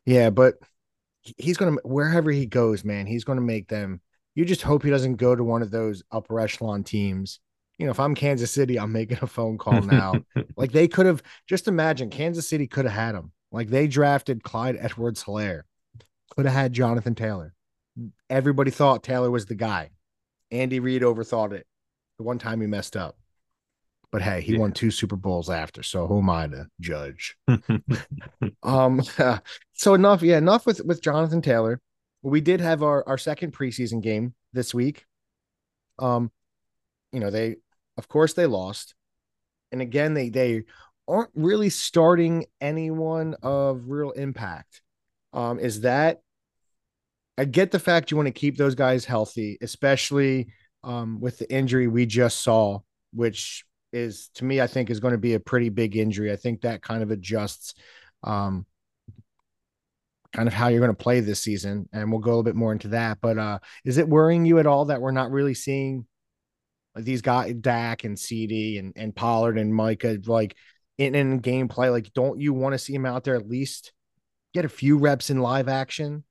yeah, 0.06 0.30
but 0.30 0.56
he's 1.22 1.58
gonna 1.58 1.78
wherever 1.84 2.32
he 2.32 2.46
goes, 2.46 2.84
man, 2.84 3.06
he's 3.06 3.24
gonna 3.24 3.42
make 3.42 3.68
them. 3.68 4.02
You 4.36 4.46
just 4.46 4.62
hope 4.62 4.84
he 4.84 4.90
doesn't 4.90 5.16
go 5.16 5.36
to 5.36 5.44
one 5.44 5.62
of 5.62 5.72
those 5.72 6.04
upper 6.12 6.40
echelon 6.40 6.84
teams 6.84 7.40
you 7.80 7.86
know, 7.86 7.92
if 7.92 8.00
I'm 8.00 8.14
Kansas 8.14 8.52
City, 8.52 8.78
I'm 8.78 8.92
making 8.92 9.20
a 9.22 9.28
phone 9.28 9.58
call 9.58 9.82
now. 9.82 10.14
like 10.58 10.74
they 10.74 10.88
could 10.88 11.06
have 11.08 11.24
just 11.48 11.68
imagine 11.68 12.10
Kansas 12.10 12.48
City 12.48 12.68
could 12.68 12.86
have 12.86 12.94
had 12.94 13.16
him. 13.16 13.32
Like 13.52 13.70
they 13.70 13.88
drafted 13.88 14.44
Clyde 14.44 14.78
Edwards 14.80 15.24
Helaire, 15.24 15.64
could 16.36 16.46
have 16.46 16.54
had 16.54 16.74
Jonathan 16.74 17.16
Taylor. 17.16 17.56
Everybody 18.30 18.70
thought 18.70 19.04
Taylor 19.04 19.32
was 19.32 19.48
the 19.48 19.56
guy. 19.56 19.90
Andy 20.52 20.80
Reid 20.80 21.02
overthought 21.02 21.54
it 21.54 21.66
the 22.18 22.24
one 22.24 22.38
time 22.38 22.62
he 22.62 22.68
messed 22.68 22.96
up. 22.96 23.18
But 24.12 24.22
hey, 24.24 24.42
he 24.42 24.54
yeah. 24.54 24.60
won 24.60 24.72
two 24.72 24.90
Super 24.90 25.16
Bowls 25.16 25.50
after, 25.50 25.84
so 25.84 26.08
who 26.08 26.20
am 26.20 26.30
I 26.30 26.48
to 26.48 26.68
judge? 26.80 27.38
um, 28.64 29.02
so 29.74 29.94
enough, 29.94 30.24
yeah, 30.24 30.38
enough 30.38 30.66
with 30.66 30.82
with 30.84 31.02
Jonathan 31.02 31.42
Taylor. 31.42 31.80
We 32.24 32.42
did 32.42 32.60
have 32.60 32.82
our 32.82 33.08
our 33.08 33.18
second 33.18 33.54
preseason 33.54 34.02
game 34.02 34.34
this 34.52 34.74
week. 34.74 35.06
Um, 36.00 36.32
you 37.12 37.20
know, 37.20 37.30
they 37.30 37.58
of 38.00 38.08
course, 38.08 38.34
they 38.34 38.46
lost. 38.46 38.96
And 39.72 39.82
again, 39.82 40.14
they 40.14 40.30
they 40.30 40.64
aren't 41.08 41.32
really 41.36 41.70
starting 41.70 42.46
anyone 42.62 43.36
of 43.44 43.84
real 43.88 44.12
impact. 44.12 44.82
Um, 45.34 45.60
is 45.60 45.82
that 45.82 46.22
I 47.38 47.46
get 47.46 47.72
the 47.72 47.80
fact 47.80 48.10
you 48.10 48.18
want 48.18 48.28
to 48.28 48.32
keep 48.32 48.58
those 48.58 48.74
guys 48.74 49.06
healthy, 49.06 49.58
especially 49.62 50.48
um, 50.84 51.20
with 51.20 51.38
the 51.40 51.54
injury 51.54 51.88
we 51.88 52.06
just 52.06 52.42
saw, 52.42 52.80
which 53.14 53.66
is 53.92 54.30
to 54.36 54.46
me, 54.46 54.62
I 54.62 54.68
think 54.68 54.90
is 54.90 55.00
going 55.00 55.14
to 55.14 55.18
be 55.18 55.34
a 55.34 55.40
pretty 55.40 55.70
big 55.70 55.96
injury. 55.96 56.32
I 56.32 56.36
think 56.36 56.62
that 56.62 56.82
kind 56.82 57.04
of 57.04 57.12
adjusts 57.12 57.74
um, 58.24 58.66
kind 60.34 60.48
of 60.48 60.54
how 60.54 60.68
you're 60.68 60.80
going 60.80 60.96
to 60.96 61.04
play 61.04 61.20
this 61.20 61.42
season. 61.42 61.90
And 61.92 62.12
we'll 62.12 62.22
go 62.22 62.30
a 62.30 62.34
little 62.34 62.44
bit 62.44 62.56
more 62.56 62.72
into 62.72 62.90
that. 62.90 63.20
But 63.22 63.38
uh, 63.38 63.60
is 63.84 63.98
it 63.98 64.08
worrying 64.08 64.46
you 64.46 64.60
at 64.60 64.68
all 64.68 64.86
that 64.86 65.02
we're 65.02 65.12
not 65.12 65.32
really 65.32 65.54
seeing 65.54 66.06
these 66.96 67.22
guys, 67.22 67.54
Dak 67.54 68.04
and 68.04 68.18
CD 68.18 68.78
and, 68.78 68.94
and 68.96 69.16
Pollard 69.16 69.58
and 69.58 69.74
Micah, 69.74 70.20
like 70.26 70.56
in, 70.98 71.16
in 71.16 71.42
gameplay, 71.42 71.92
like, 71.92 72.14
don't 72.14 72.40
you 72.40 72.54
want 72.54 72.74
to 72.74 72.80
see 72.80 72.94
him 72.94 73.06
out 73.06 73.24
there 73.24 73.36
at 73.36 73.48
least 73.48 73.94
get 74.54 74.66
a 74.66 74.70
few 74.70 74.98
reps 74.98 75.30
in 75.30 75.40
live 75.40 75.68
action? 75.68 76.24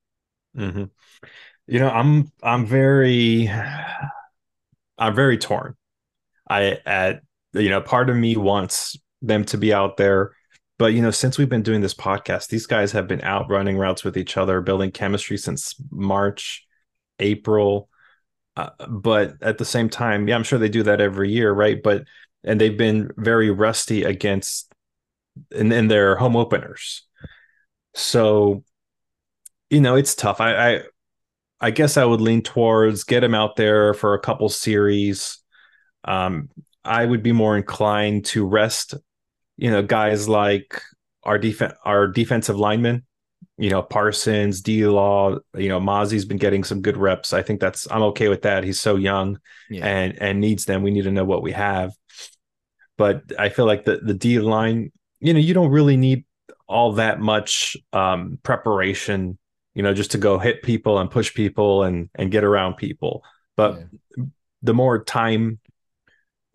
Mm-hmm. 0.57 0.85
You 1.67 1.79
know, 1.79 1.91
I'm, 1.91 2.31
I'm 2.43 2.67
very, 2.67 3.51
I'm 4.99 5.15
very 5.15 5.39
torn. 5.39 5.75
I, 6.49 6.79
at, 6.87 7.23
you 7.59 7.71
know, 7.71 7.81
part 7.81 8.11
of 8.11 8.17
me 8.17 8.37
wants 8.37 8.97
them 9.23 9.45
to 9.47 9.59
be 9.59 9.73
out 9.73 9.97
there. 9.97 10.33
But 10.79 10.95
you 10.95 11.03
know, 11.03 11.11
since 11.11 11.39
we've 11.39 11.49
been 11.49 11.63
doing 11.63 11.81
this 11.81 11.95
podcast, 11.95 12.49
these 12.49 12.67
guys 12.67 12.93
have 12.93 13.09
been 13.09 13.23
out 13.23 13.51
running 13.51 13.77
routes 13.77 14.05
with 14.05 14.17
each 14.17 14.37
other, 14.37 14.61
building 14.61 14.93
chemistry 14.93 15.37
since 15.37 15.75
March, 15.91 16.65
April. 17.19 17.89
Uh, 18.57 18.71
but 18.89 19.35
at 19.43 19.59
the 19.59 19.65
same 19.65 19.89
time, 19.89 20.29
yeah, 20.29 20.35
I'm 20.35 20.45
sure 20.45 20.59
they 20.59 20.69
do 20.69 20.85
that 20.85 21.01
every 21.01 21.31
year, 21.31 21.53
right? 21.53 21.83
But 21.83 22.05
and 22.45 22.61
they've 22.61 22.77
been 22.77 23.11
very 23.17 23.51
rusty 23.51 24.05
against 24.05 24.73
in, 25.51 25.73
in 25.73 25.89
their 25.89 26.17
home 26.17 26.37
openers. 26.37 27.03
So, 27.95 28.65
you 29.71 29.81
know, 29.81 29.97
it's 29.97 30.15
tough. 30.15 30.41
I, 30.41 30.75
I 30.75 30.83
I 31.61 31.71
guess 31.73 31.97
I 31.97 32.05
would 32.05 32.21
lean 32.21 32.43
towards 32.43 33.05
get 33.05 33.25
him 33.25 33.35
out 33.35 33.57
there 33.57 33.95
for 33.95 34.15
a 34.15 34.21
couple 34.21 34.49
series. 34.49 35.39
Um, 36.05 36.49
I 36.89 37.05
would 37.05 37.23
be 37.23 37.33
more 37.33 37.57
inclined 37.57 38.25
to 38.27 38.47
rest 38.47 38.95
you 39.59 39.71
know, 39.71 39.83
guys 39.83 40.29
like 40.29 40.81
our 41.25 41.37
defense, 41.37 41.75
our 41.85 42.07
defensive 42.07 42.57
linemen, 42.57 43.05
you 43.59 43.69
know, 43.69 43.83
Parsons, 43.83 44.63
D 44.63 44.87
Law, 44.87 45.39
you 45.55 45.69
know, 45.69 45.81
Mazi's 45.81 46.25
been 46.25 46.39
getting 46.39 46.63
some 46.65 46.81
good 46.81 46.97
reps. 46.97 47.33
I 47.33 47.43
think 47.43 47.61
that's 47.61 47.91
I'm 47.91 48.03
okay 48.05 48.29
with 48.29 48.43
that. 48.43 48.63
He's 48.65 48.81
so 48.81 48.95
young 48.95 49.39
yeah. 49.69 49.85
and 49.85 50.23
and 50.23 50.41
needs 50.41 50.65
them. 50.65 50.83
We 50.83 50.93
need 50.93 51.05
to 51.05 51.11
know 51.11 51.25
what 51.25 51.43
we 51.43 51.53
have. 51.53 51.93
But 52.97 53.25
I 53.37 53.49
feel 53.49 53.67
like 53.67 53.85
the 53.85 53.99
the 53.99 54.15
D 54.15 54.39
line, 54.39 54.93
you 55.19 55.35
know, 55.35 55.41
you 55.41 55.55
don't 55.55 55.71
really 55.71 55.97
need 55.97 56.25
all 56.69 56.93
that 56.93 57.19
much 57.19 57.77
um, 57.93 58.39
preparation, 58.45 59.39
you 59.75 59.83
know, 59.83 59.93
just 59.93 60.13
to 60.13 60.19
go 60.19 60.39
hit 60.39 60.63
people 60.63 60.99
and 60.99 61.11
push 61.11 61.35
people 61.35 61.83
and 61.83 62.11
and 62.15 62.31
get 62.31 62.45
around 62.45 62.75
people. 62.75 63.25
But 63.57 63.81
yeah. 64.17 64.25
the 64.63 64.75
more 64.75 65.03
time, 65.03 65.59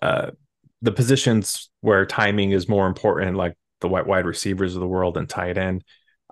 uh, 0.04 0.32
the 0.82 0.92
positions 0.92 1.70
where 1.80 2.06
timing 2.06 2.52
is 2.52 2.68
more 2.68 2.88
important, 2.88 3.38
like 3.38 3.56
the 3.80 3.88
wide 3.88 4.06
wide 4.06 4.26
receivers 4.26 4.76
of 4.76 4.82
the 4.82 4.88
world 4.88 5.16
and 5.16 5.30
tight 5.30 5.58
end, 5.58 5.82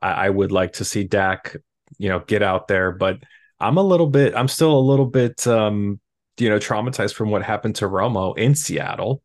I, 0.02 0.12
I 0.12 0.30
would 0.30 0.52
like 0.52 0.74
to 0.74 0.86
see 0.86 1.06
Dak, 1.06 1.56
you 1.98 2.10
know, 2.10 2.20
get 2.20 2.44
out 2.44 2.68
there. 2.68 2.92
But 2.92 3.20
I'm 3.62 3.78
a 3.78 3.84
little 3.84 4.08
bit, 4.08 4.36
I'm 4.36 4.50
still 4.50 4.78
a 4.78 4.80
little 4.80 5.06
bit, 5.06 5.48
um, 5.48 6.02
you 6.38 6.50
know, 6.50 6.60
traumatized 6.60 7.14
from 7.14 7.30
what 7.30 7.44
happened 7.44 7.76
to 7.78 7.86
Romo 7.86 8.38
in 8.38 8.56
Seattle. 8.56 9.24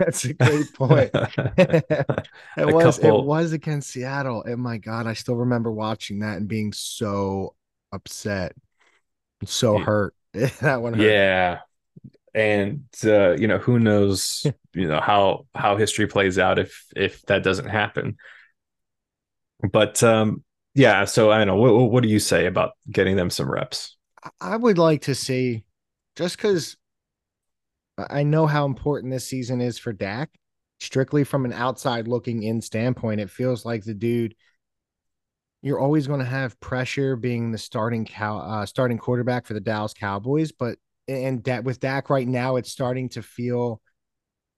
That's 0.00 0.24
a 0.24 0.32
great 0.32 0.72
point. 0.74 1.10
it 1.14 1.94
was 2.58 2.98
couple... 2.98 3.20
it 3.20 3.24
was 3.24 3.52
against 3.52 3.90
Seattle. 3.90 4.42
And 4.42 4.60
my 4.60 4.78
God, 4.78 5.06
I 5.06 5.12
still 5.12 5.36
remember 5.36 5.70
watching 5.70 6.20
that 6.20 6.38
and 6.38 6.48
being 6.48 6.72
so 6.72 7.54
upset, 7.92 8.52
so 9.44 9.78
hurt. 9.78 10.14
that 10.32 10.82
one 10.82 10.94
hurt. 10.94 11.04
Yeah. 11.04 11.58
And 12.34 12.84
uh, 13.04 13.36
you 13.36 13.48
know, 13.48 13.58
who 13.58 13.78
knows, 13.78 14.46
you 14.72 14.86
know, 14.86 15.00
how 15.00 15.46
how 15.54 15.76
history 15.76 16.06
plays 16.06 16.38
out 16.38 16.58
if 16.58 16.84
if 16.94 17.22
that 17.22 17.42
doesn't 17.42 17.68
happen. 17.68 18.16
But 19.72 20.02
um 20.02 20.44
yeah, 20.74 21.04
so 21.04 21.30
I 21.30 21.38
don't 21.38 21.48
know. 21.48 21.56
What, 21.56 21.90
what 21.90 22.02
do 22.02 22.08
you 22.08 22.20
say 22.20 22.46
about 22.46 22.72
getting 22.90 23.16
them 23.16 23.30
some 23.30 23.50
reps? 23.50 23.96
I 24.40 24.56
would 24.56 24.78
like 24.78 25.02
to 25.02 25.14
see 25.14 25.64
just 26.16 26.36
because 26.36 26.76
I 28.08 28.22
know 28.22 28.46
how 28.46 28.66
important 28.66 29.12
this 29.12 29.26
season 29.26 29.60
is 29.60 29.78
for 29.78 29.92
Dak. 29.92 30.30
Strictly 30.78 31.24
from 31.24 31.44
an 31.44 31.52
outside 31.52 32.08
looking 32.08 32.42
in 32.42 32.62
standpoint, 32.62 33.20
it 33.20 33.28
feels 33.30 33.66
like 33.66 33.84
the 33.84 33.92
dude. 33.92 34.34
You're 35.60 35.78
always 35.80 36.06
going 36.06 36.20
to 36.20 36.24
have 36.26 36.58
pressure 36.60 37.16
being 37.16 37.52
the 37.52 37.58
starting 37.58 38.06
cow, 38.06 38.38
uh, 38.38 38.64
starting 38.64 38.96
quarterback 38.96 39.44
for 39.44 39.52
the 39.52 39.60
Dallas 39.60 39.92
Cowboys, 39.92 40.52
but 40.52 40.78
and 41.10 41.44
that 41.44 41.64
with 41.64 41.80
Dak 41.80 42.10
right 42.10 42.26
now, 42.26 42.56
it's 42.56 42.70
starting 42.70 43.08
to 43.10 43.22
feel 43.22 43.80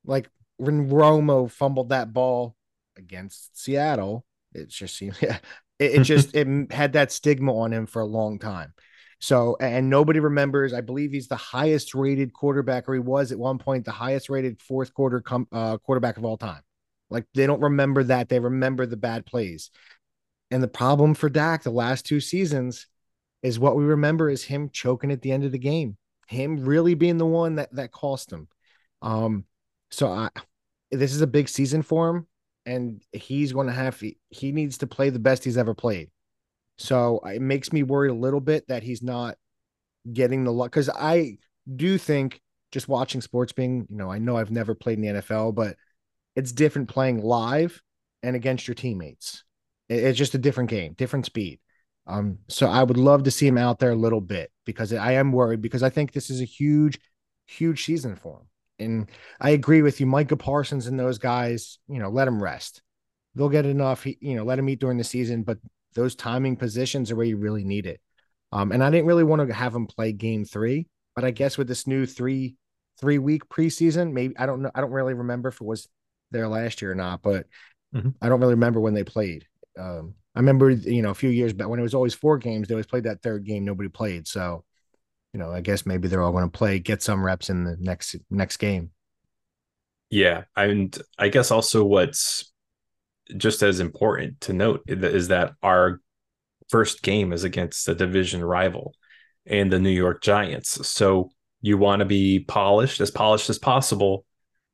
like 0.04 0.28
when 0.56 0.90
Romo 0.90 1.50
fumbled 1.50 1.88
that 1.88 2.12
ball 2.12 2.56
against 2.96 3.58
Seattle, 3.60 4.24
it 4.52 4.68
just 4.68 4.96
seems 4.96 5.16
yeah, 5.22 5.38
it, 5.78 6.00
it 6.00 6.02
just 6.02 6.34
it 6.34 6.72
had 6.72 6.92
that 6.92 7.12
stigma 7.12 7.56
on 7.56 7.72
him 7.72 7.86
for 7.86 8.02
a 8.02 8.06
long 8.06 8.38
time. 8.38 8.74
So, 9.20 9.56
and 9.60 9.88
nobody 9.88 10.18
remembers. 10.18 10.72
I 10.72 10.80
believe 10.80 11.12
he's 11.12 11.28
the 11.28 11.36
highest 11.36 11.94
rated 11.94 12.32
quarterback, 12.32 12.88
or 12.88 12.94
he 12.94 13.00
was 13.00 13.30
at 13.30 13.38
one 13.38 13.58
point 13.58 13.84
the 13.84 13.92
highest 13.92 14.28
rated 14.28 14.60
fourth 14.60 14.92
quarter 14.92 15.20
com- 15.20 15.46
uh, 15.52 15.78
quarterback 15.78 16.16
of 16.16 16.24
all 16.24 16.36
time. 16.36 16.62
Like 17.08 17.26
they 17.34 17.46
don't 17.46 17.60
remember 17.60 18.02
that; 18.04 18.28
they 18.28 18.40
remember 18.40 18.84
the 18.84 18.96
bad 18.96 19.24
plays. 19.24 19.70
And 20.50 20.62
the 20.62 20.68
problem 20.68 21.14
for 21.14 21.30
Dak 21.30 21.62
the 21.62 21.70
last 21.70 22.04
two 22.04 22.20
seasons 22.20 22.86
is 23.42 23.58
what 23.58 23.76
we 23.76 23.84
remember 23.84 24.28
is 24.28 24.44
him 24.44 24.70
choking 24.70 25.10
at 25.10 25.22
the 25.22 25.32
end 25.32 25.44
of 25.44 25.52
the 25.52 25.58
game, 25.58 25.96
him 26.32 26.64
really 26.64 26.94
being 26.94 27.18
the 27.18 27.26
one 27.26 27.56
that 27.56 27.74
that 27.74 27.92
cost 27.92 28.32
him. 28.32 28.48
Um, 29.02 29.44
so 29.90 30.08
I, 30.08 30.30
this 30.90 31.14
is 31.14 31.20
a 31.20 31.26
big 31.26 31.48
season 31.48 31.82
for 31.82 32.08
him, 32.08 32.26
and 32.66 33.02
he's 33.12 33.52
going 33.52 33.66
to 33.66 33.72
have 33.72 34.00
he 34.00 34.52
needs 34.52 34.78
to 34.78 34.86
play 34.86 35.10
the 35.10 35.18
best 35.18 35.44
he's 35.44 35.58
ever 35.58 35.74
played. 35.74 36.10
So 36.78 37.20
it 37.20 37.42
makes 37.42 37.72
me 37.72 37.82
worried 37.82 38.10
a 38.10 38.14
little 38.14 38.40
bit 38.40 38.66
that 38.68 38.82
he's 38.82 39.02
not 39.02 39.36
getting 40.10 40.44
the 40.44 40.52
luck 40.52 40.72
because 40.72 40.88
I 40.88 41.38
do 41.76 41.98
think 41.98 42.40
just 42.72 42.88
watching 42.88 43.20
sports 43.20 43.52
being, 43.52 43.86
you 43.90 43.96
know, 43.96 44.10
I 44.10 44.18
know 44.18 44.36
I've 44.36 44.50
never 44.50 44.74
played 44.74 44.98
in 44.98 45.02
the 45.02 45.20
NFL, 45.20 45.54
but 45.54 45.76
it's 46.34 46.52
different 46.52 46.88
playing 46.88 47.22
live 47.22 47.80
and 48.22 48.34
against 48.34 48.66
your 48.66 48.74
teammates. 48.74 49.44
It's 49.88 50.18
just 50.18 50.34
a 50.34 50.38
different 50.38 50.70
game, 50.70 50.94
different 50.94 51.26
speed. 51.26 51.60
Um, 52.06 52.38
so 52.48 52.66
I 52.66 52.82
would 52.82 52.96
love 52.96 53.24
to 53.24 53.30
see 53.30 53.46
him 53.46 53.58
out 53.58 53.78
there 53.78 53.92
a 53.92 53.96
little 53.96 54.20
bit 54.20 54.50
because 54.64 54.92
I 54.92 55.12
am 55.12 55.32
worried 55.32 55.62
because 55.62 55.82
I 55.82 55.90
think 55.90 56.12
this 56.12 56.30
is 56.30 56.40
a 56.40 56.44
huge, 56.44 56.98
huge 57.46 57.84
season 57.84 58.16
for 58.16 58.40
him. 58.40 58.46
And 58.78 59.10
I 59.40 59.50
agree 59.50 59.82
with 59.82 60.00
you, 60.00 60.06
Micah 60.06 60.36
Parsons 60.36 60.86
and 60.86 60.98
those 60.98 61.18
guys, 61.18 61.78
you 61.88 62.00
know, 62.00 62.08
let 62.08 62.26
him 62.26 62.42
rest. 62.42 62.82
They'll 63.34 63.48
get 63.48 63.66
enough, 63.66 64.04
you 64.04 64.34
know, 64.34 64.44
let 64.44 64.58
him 64.58 64.68
eat 64.68 64.80
during 64.80 64.98
the 64.98 65.04
season, 65.04 65.42
but 65.42 65.58
those 65.94 66.14
timing 66.14 66.56
positions 66.56 67.10
are 67.10 67.16
where 67.16 67.26
you 67.26 67.36
really 67.36 67.64
need 67.64 67.86
it. 67.86 68.00
Um, 68.50 68.72
and 68.72 68.82
I 68.82 68.90
didn't 68.90 69.06
really 69.06 69.24
want 69.24 69.46
to 69.46 69.54
have 69.54 69.74
him 69.74 69.86
play 69.86 70.12
game 70.12 70.44
three, 70.44 70.88
but 71.14 71.24
I 71.24 71.30
guess 71.30 71.56
with 71.56 71.68
this 71.68 71.86
new 71.86 72.04
three 72.04 72.56
three 73.00 73.18
week 73.18 73.48
preseason, 73.48 74.12
maybe 74.12 74.36
I 74.36 74.46
don't 74.46 74.62
know. 74.62 74.70
I 74.74 74.80
don't 74.80 74.90
really 74.90 75.14
remember 75.14 75.48
if 75.48 75.60
it 75.60 75.66
was 75.66 75.88
there 76.30 76.48
last 76.48 76.82
year 76.82 76.92
or 76.92 76.94
not, 76.94 77.22
but 77.22 77.46
mm-hmm. 77.94 78.10
I 78.20 78.28
don't 78.28 78.40
really 78.40 78.54
remember 78.54 78.80
when 78.80 78.94
they 78.94 79.04
played. 79.04 79.46
Um, 79.78 80.14
I 80.34 80.40
remember, 80.40 80.70
you 80.70 81.02
know, 81.02 81.10
a 81.10 81.14
few 81.14 81.30
years 81.30 81.52
back 81.52 81.68
when 81.68 81.78
it 81.78 81.82
was 81.82 81.94
always 81.94 82.14
four 82.14 82.38
games, 82.38 82.68
they 82.68 82.74
always 82.74 82.86
played 82.86 83.04
that 83.04 83.22
third 83.22 83.44
game. 83.44 83.64
Nobody 83.64 83.88
played. 83.88 84.26
So, 84.26 84.64
you 85.32 85.40
know, 85.40 85.50
I 85.50 85.60
guess 85.60 85.84
maybe 85.84 86.08
they're 86.08 86.22
all 86.22 86.32
going 86.32 86.50
to 86.50 86.58
play, 86.58 86.78
get 86.78 87.02
some 87.02 87.24
reps 87.24 87.50
in 87.50 87.64
the 87.64 87.76
next 87.78 88.16
next 88.30 88.56
game. 88.56 88.90
Yeah, 90.10 90.44
and 90.56 90.96
I 91.18 91.28
guess 91.28 91.50
also 91.50 91.84
what's 91.84 92.52
just 93.36 93.62
as 93.62 93.80
important 93.80 94.40
to 94.42 94.52
note 94.52 94.82
is 94.86 95.28
that 95.28 95.52
our 95.62 96.00
first 96.68 97.02
game 97.02 97.32
is 97.32 97.44
against 97.44 97.88
a 97.88 97.94
division 97.94 98.44
rival 98.44 98.94
and 99.46 99.72
the 99.72 99.78
New 99.78 99.90
York 99.90 100.22
Giants. 100.22 100.86
So 100.86 101.30
you 101.60 101.78
want 101.78 102.00
to 102.00 102.06
be 102.06 102.40
polished, 102.40 103.00
as 103.00 103.10
polished 103.10 103.48
as 103.48 103.58
possible 103.58 104.24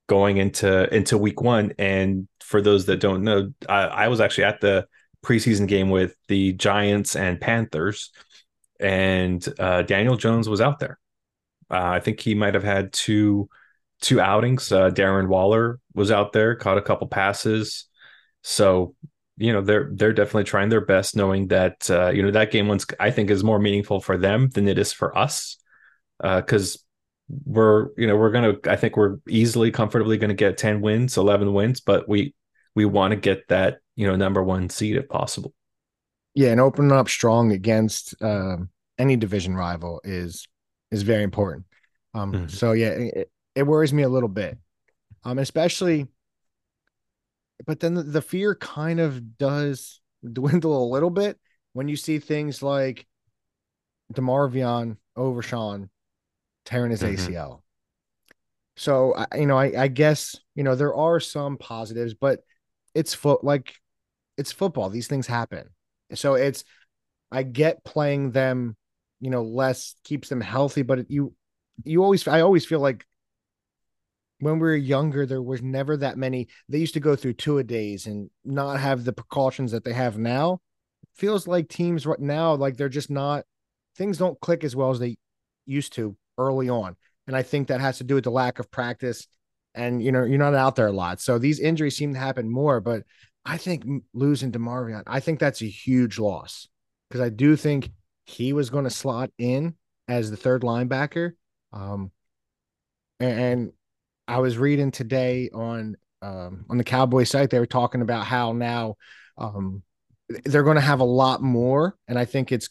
going 0.09 0.39
into 0.39 0.93
into 0.95 1.19
week 1.19 1.41
one. 1.41 1.73
And 1.79 2.29
for 2.41 2.61
those 2.61 2.87
that 2.87 2.99
don't 3.01 3.23
know, 3.23 3.53
I, 3.69 3.83
I 3.83 4.09
was 4.09 4.21
actually 4.21 4.45
at 4.45 4.61
the 4.61 4.87
preseason 5.25 5.67
game 5.67 5.91
with 5.91 6.17
the 6.29 6.53
Giants 6.53 7.17
and 7.17 7.41
Panthers, 7.41 8.11
and 8.81 9.47
uh, 9.59 9.83
Daniel 9.83 10.17
Jones 10.17 10.49
was 10.49 10.61
out 10.61 10.79
there. 10.79 10.99
Uh, 11.71 11.91
I 11.91 12.01
think 12.01 12.21
he 12.21 12.35
might 12.35 12.55
have 12.55 12.65
had 12.65 12.93
two 12.93 13.49
two 14.01 14.21
outings. 14.21 14.71
Uh, 14.71 14.91
Darren 14.91 15.29
Waller 15.29 15.81
was 15.95 16.11
out 16.11 16.33
there, 16.33 16.55
caught 16.55 16.79
a 16.79 16.83
couple 16.83 17.09
passes. 17.09 17.87
So 18.43 18.95
you 19.37 19.53
know 19.53 19.61
they're 19.61 19.91
they're 19.93 20.13
definitely 20.13 20.45
trying 20.45 20.69
their 20.69 20.85
best, 20.85 21.17
knowing 21.17 21.49
that 21.49 21.89
uh, 21.91 22.11
you 22.11 22.23
know 22.23 22.31
that 22.33 22.51
game 22.51 22.69
once 22.69 22.87
I 22.99 23.11
think 23.11 23.31
is 23.31 23.45
more 23.45 23.59
meaningful 23.59 24.01
for 24.01 24.17
them 24.17 24.49
than 24.51 24.69
it 24.69 24.79
is 24.79 24.93
for 24.93 25.17
us, 25.17 25.57
because 26.21 26.77
uh, 26.77 26.79
we're 27.45 27.89
you 27.97 28.07
know 28.07 28.17
we're 28.17 28.33
gonna 28.33 28.55
I 28.67 28.77
think 28.77 28.97
we're 28.97 29.19
easily 29.29 29.71
comfortably 29.71 30.19
to 30.19 30.35
get 30.35 30.59
ten 30.59 30.81
wins, 30.81 31.17
eleven 31.17 31.53
wins, 31.53 31.81
but 31.81 32.09
we 32.09 32.35
we 32.75 32.85
want 32.85 33.13
to 33.13 33.17
get 33.17 33.47
that 33.49 33.79
you 33.99 34.07
know 34.07 34.15
number 34.15 34.43
one 34.43 34.71
seed 34.71 34.97
if 34.97 35.09
possible. 35.09 35.53
Yeah, 36.33 36.53
and 36.53 36.61
opening 36.61 36.93
up 36.93 37.09
strong 37.09 37.51
against 37.51 38.15
um, 38.23 38.71
any 38.97 39.17
division 39.17 39.57
rival 39.57 40.01
is 40.05 40.47
is 40.93 41.03
very 41.03 41.25
important. 41.25 41.65
Um, 42.15 42.33
mm-hmm. 42.33 42.47
So 42.47 42.73
yeah, 42.73 42.91
it, 42.91 43.31
it 43.57 43.63
worries 43.65 43.93
me 43.93 44.05
a 44.05 44.09
little 44.09 44.29
bit, 44.29 44.57
um, 45.25 45.41
especially 45.41 46.07
but 47.67 47.81
then 47.81 47.95
the, 47.95 48.05
the 48.05 48.23
fear 48.23 48.55
kind 48.55 49.01
of 49.01 49.37
does 49.37 50.01
dwindle 50.33 50.81
a 50.81 50.93
little 50.93 51.11
bit 51.11 51.37
when 51.73 51.89
you 51.89 51.97
see 51.97 52.21
things 52.21 52.63
like 52.63 53.05
DeMarvion 54.15 54.97
Overshown 55.17 55.91
tearing 56.65 56.93
his 56.93 57.03
mm-hmm. 57.03 57.33
ACL. 57.33 57.63
So 58.77 59.17
you 59.35 59.47
know, 59.47 59.59
I, 59.59 59.73
I 59.77 59.89
guess 59.89 60.37
you 60.55 60.63
know 60.63 60.77
there 60.77 60.95
are 60.95 61.19
some 61.19 61.57
positives, 61.57 62.15
but 62.15 62.45
it's 62.95 63.13
foot 63.13 63.43
like 63.43 63.75
it's 64.39 64.53
football. 64.53 64.89
These 64.89 65.09
things 65.09 65.27
happen. 65.27 65.69
So 66.15 66.35
it's 66.35 66.65
I 67.31 67.43
get 67.43 67.85
playing 67.85 68.31
them, 68.31 68.77
you 69.21 69.31
know, 69.31 69.43
less 69.43 69.95
keeps 70.05 70.29
them 70.31 70.41
healthy, 70.41 70.83
but 70.83 71.11
you 71.11 71.35
you 71.85 72.03
always 72.03 72.27
I 72.27 72.41
always 72.41 72.65
feel 72.65 72.81
like 72.81 73.05
when 74.41 74.55
we 74.55 74.61
were 74.61 74.77
younger, 74.77 75.27
there 75.27 75.43
was 75.43 75.61
never 75.61 75.97
that 75.97 76.17
many. 76.17 76.49
They 76.69 76.79
used 76.79 76.95
to 76.95 77.01
go 77.01 77.17
through 77.17 77.35
two 77.35 77.59
a 77.59 77.65
days 77.65 78.07
and 78.07 78.31
not 78.45 78.79
have 78.79 79.05
the 79.05 79.13
precautions 79.13 79.73
that 79.73 79.85
they 79.85 79.93
have 79.93 80.17
now. 80.17 80.61
It 81.03 81.09
feels 81.15 81.49
like 81.49 81.69
teams 81.69 82.07
right 82.07 82.21
now, 82.21 82.55
like 82.55 82.77
they're 82.77 82.89
just 82.89 83.11
not 83.11 83.45
things 83.97 84.17
don't 84.17 84.41
click 84.41 84.63
as 84.63 84.77
well 84.77 84.91
as 84.91 85.01
they 85.01 85.17
used 85.67 85.93
to 85.95 86.17
early 86.39 86.69
on. 86.69 86.97
And 87.27 87.37
I 87.37 87.43
think 87.43 87.69
that 87.69 87.81
has 87.81 87.99
to 87.99 88.05
do 88.05 88.15
with 88.15 88.25
the 88.25 88.31
lack 88.31 88.61
of 88.61 88.71
practice. 88.71 89.27
And 89.75 90.03
you 90.03 90.13
know, 90.13 90.25
you're 90.25 90.39
not 90.39 90.55
out 90.55 90.77
there 90.77 90.87
a 90.87 90.93
lot. 90.93 91.21
So 91.21 91.39
these 91.39 91.61
injuries 91.61 91.97
seem 91.97 92.15
to 92.15 92.21
happen 92.21 92.51
more. 92.51 92.81
But 92.81 93.03
I 93.49 93.57
think 93.57 94.05
losing 94.13 94.53
DeMarvion, 94.53 95.05
I 95.07 95.21
think 95.21 95.39
that's 95.39 95.63
a 95.63 95.69
huge 95.69 96.19
loss. 96.19 96.69
Because 97.09 97.23
I 97.23 97.31
do 97.31 97.57
think 97.57 97.91
he 98.27 98.53
was 98.53 98.69
going 98.69 98.85
to 98.85 98.91
slot 98.91 99.31
in 99.39 99.75
as 100.07 100.31
the 100.31 100.37
third 100.37 100.61
linebacker. 100.61 101.33
Um, 101.73 102.11
and 103.19 103.73
I 104.29 104.41
was 104.41 104.59
reading 104.59 104.91
today 104.91 105.49
on 105.53 105.97
um, 106.21 106.67
on 106.69 106.77
the 106.77 106.85
Cowboy 106.85 107.25
site, 107.25 107.49
they 107.49 107.59
were 107.59 107.67
talking 107.67 108.03
about 108.03 108.27
how 108.27 108.53
now 108.53 108.97
um, 109.39 109.83
they're 110.45 110.65
going 110.65 110.75
to 110.75 110.81
have 110.83 111.01
a 111.01 111.05
lot 111.05 111.41
more, 111.43 111.97
and 112.07 112.19
I 112.19 112.25
think 112.27 112.53
it's 112.53 112.69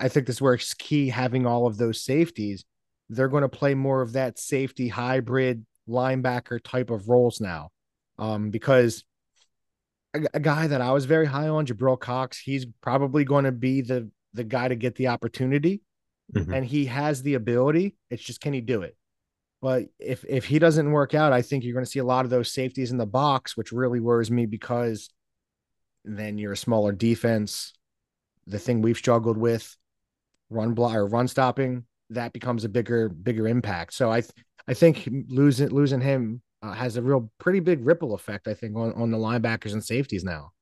I 0.00 0.08
think 0.08 0.26
this 0.26 0.40
it's 0.40 0.74
key 0.74 1.08
having 1.08 1.44
all 1.44 1.66
of 1.66 1.76
those 1.76 2.02
safeties. 2.02 2.64
They're 3.10 3.28
going 3.28 3.42
to 3.42 3.48
play 3.48 3.74
more 3.74 4.00
of 4.00 4.12
that 4.12 4.38
safety 4.38 4.88
hybrid 4.88 5.66
linebacker 5.88 6.62
type 6.62 6.90
of 6.90 7.08
roles 7.08 7.40
now, 7.40 7.70
um, 8.18 8.50
because 8.50 9.04
a, 10.18 10.26
a 10.34 10.40
guy 10.40 10.66
that 10.66 10.80
I 10.80 10.92
was 10.92 11.04
very 11.04 11.26
high 11.26 11.48
on, 11.48 11.66
Jabril 11.66 11.98
Cox, 11.98 12.38
he's 12.38 12.66
probably 12.80 13.24
going 13.24 13.44
to 13.44 13.52
be 13.52 13.80
the 13.80 14.10
the 14.34 14.44
guy 14.44 14.68
to 14.68 14.76
get 14.76 14.94
the 14.94 15.08
opportunity, 15.08 15.80
mm-hmm. 16.32 16.52
and 16.52 16.64
he 16.64 16.86
has 16.86 17.22
the 17.22 17.34
ability. 17.34 17.96
It's 18.10 18.22
just 18.22 18.40
can 18.40 18.52
he 18.52 18.60
do 18.60 18.82
it? 18.82 18.96
But 19.60 19.86
if 19.98 20.24
if 20.28 20.44
he 20.44 20.58
doesn't 20.58 20.90
work 20.90 21.14
out, 21.14 21.32
I 21.32 21.42
think 21.42 21.64
you're 21.64 21.74
going 21.74 21.84
to 21.84 21.90
see 21.90 21.98
a 21.98 22.04
lot 22.04 22.24
of 22.24 22.30
those 22.30 22.52
safeties 22.52 22.90
in 22.90 22.98
the 22.98 23.06
box, 23.06 23.56
which 23.56 23.72
really 23.72 24.00
worries 24.00 24.30
me 24.30 24.46
because 24.46 25.10
then 26.04 26.38
you're 26.38 26.52
a 26.52 26.56
smaller 26.56 26.92
defense. 26.92 27.72
The 28.46 28.58
thing 28.58 28.80
we've 28.80 28.96
struggled 28.96 29.36
with, 29.36 29.76
run 30.48 30.74
block 30.74 30.94
or 30.94 31.06
run 31.06 31.28
stopping, 31.28 31.84
that 32.10 32.32
becomes 32.32 32.64
a 32.64 32.68
bigger 32.68 33.08
bigger 33.08 33.48
impact. 33.48 33.94
So 33.94 34.10
I 34.10 34.20
th- 34.20 34.32
I 34.68 34.74
think 34.74 35.08
losing 35.28 35.68
losing 35.68 36.00
him 36.00 36.42
uh, 36.62 36.72
has 36.72 36.96
a 36.96 37.02
real 37.02 37.30
pretty 37.38 37.60
big 37.60 37.84
ripple 37.84 38.14
effect. 38.14 38.48
I 38.48 38.54
think 38.54 38.76
on 38.76 38.92
on 38.94 39.10
the 39.10 39.18
linebackers 39.18 39.72
and 39.72 39.84
safeties 39.84 40.24
now. 40.24 40.52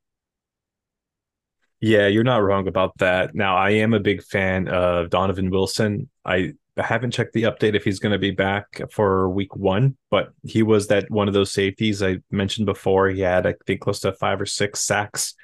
Yeah, 1.81 2.07
you're 2.07 2.25
not 2.25 2.43
wrong 2.43 2.69
about 2.69 2.97
that. 2.99 3.35
Now, 3.35 3.57
I 3.57 3.71
am 3.71 3.93
a 3.93 4.01
big 4.01 4.23
fan 4.23 4.67
of 4.67 5.11
Donovan 5.11 5.51
Wilson. 5.51 6.09
I 6.25 6.55
haven't 6.77 7.11
checked 7.11 7.35
the 7.35 7.45
update 7.45 7.75
if 7.75 7.85
he's 7.85 7.99
going 7.99 8.13
to 8.13 8.19
be 8.19 8.31
back 8.31 8.81
for 8.91 9.29
week 9.29 9.55
one, 9.55 9.97
but 10.11 10.31
he 10.43 10.63
was 10.63 10.89
that 10.89 11.11
one 11.11 11.29
of 11.29 11.35
those 11.35 11.53
safeties 11.53 12.03
I 12.03 12.19
mentioned 12.31 12.67
before. 12.67 13.09
He 13.11 13.21
had, 13.21 13.47
I 13.47 13.55
think, 13.67 13.83
close 13.83 14.01
to 14.01 14.13
five 14.13 14.41
or 14.41 14.47
six 14.47 14.81
sacks 14.81 15.35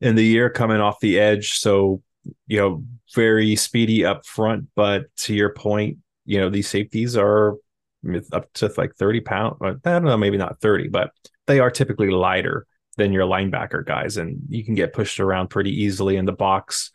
in 0.00 0.14
the 0.14 0.24
year 0.24 0.50
coming 0.50 0.80
off 0.80 1.00
the 1.00 1.18
edge. 1.18 1.58
So, 1.58 2.02
you 2.46 2.58
know, 2.58 2.84
very 3.14 3.56
speedy 3.56 4.04
up 4.04 4.26
front. 4.26 4.68
But 4.74 5.04
to 5.20 5.34
your 5.34 5.54
point, 5.54 5.98
you 6.26 6.38
know, 6.38 6.50
these 6.50 6.68
safeties 6.68 7.16
are 7.16 7.56
up 8.32 8.52
to 8.54 8.72
like 8.76 8.94
30 8.96 9.20
pounds. 9.20 9.56
I 9.60 9.72
don't 9.84 10.04
know, 10.04 10.16
maybe 10.16 10.36
not 10.36 10.60
30, 10.60 10.88
but 10.88 11.10
they 11.46 11.60
are 11.60 11.70
typically 11.70 12.10
lighter 12.10 12.66
than 12.96 13.12
your 13.12 13.26
linebacker 13.26 13.84
guys. 13.84 14.16
And 14.16 14.40
you 14.48 14.64
can 14.64 14.74
get 14.74 14.92
pushed 14.92 15.20
around 15.20 15.48
pretty 15.48 15.84
easily 15.84 16.16
in 16.16 16.24
the 16.24 16.32
box. 16.32 16.90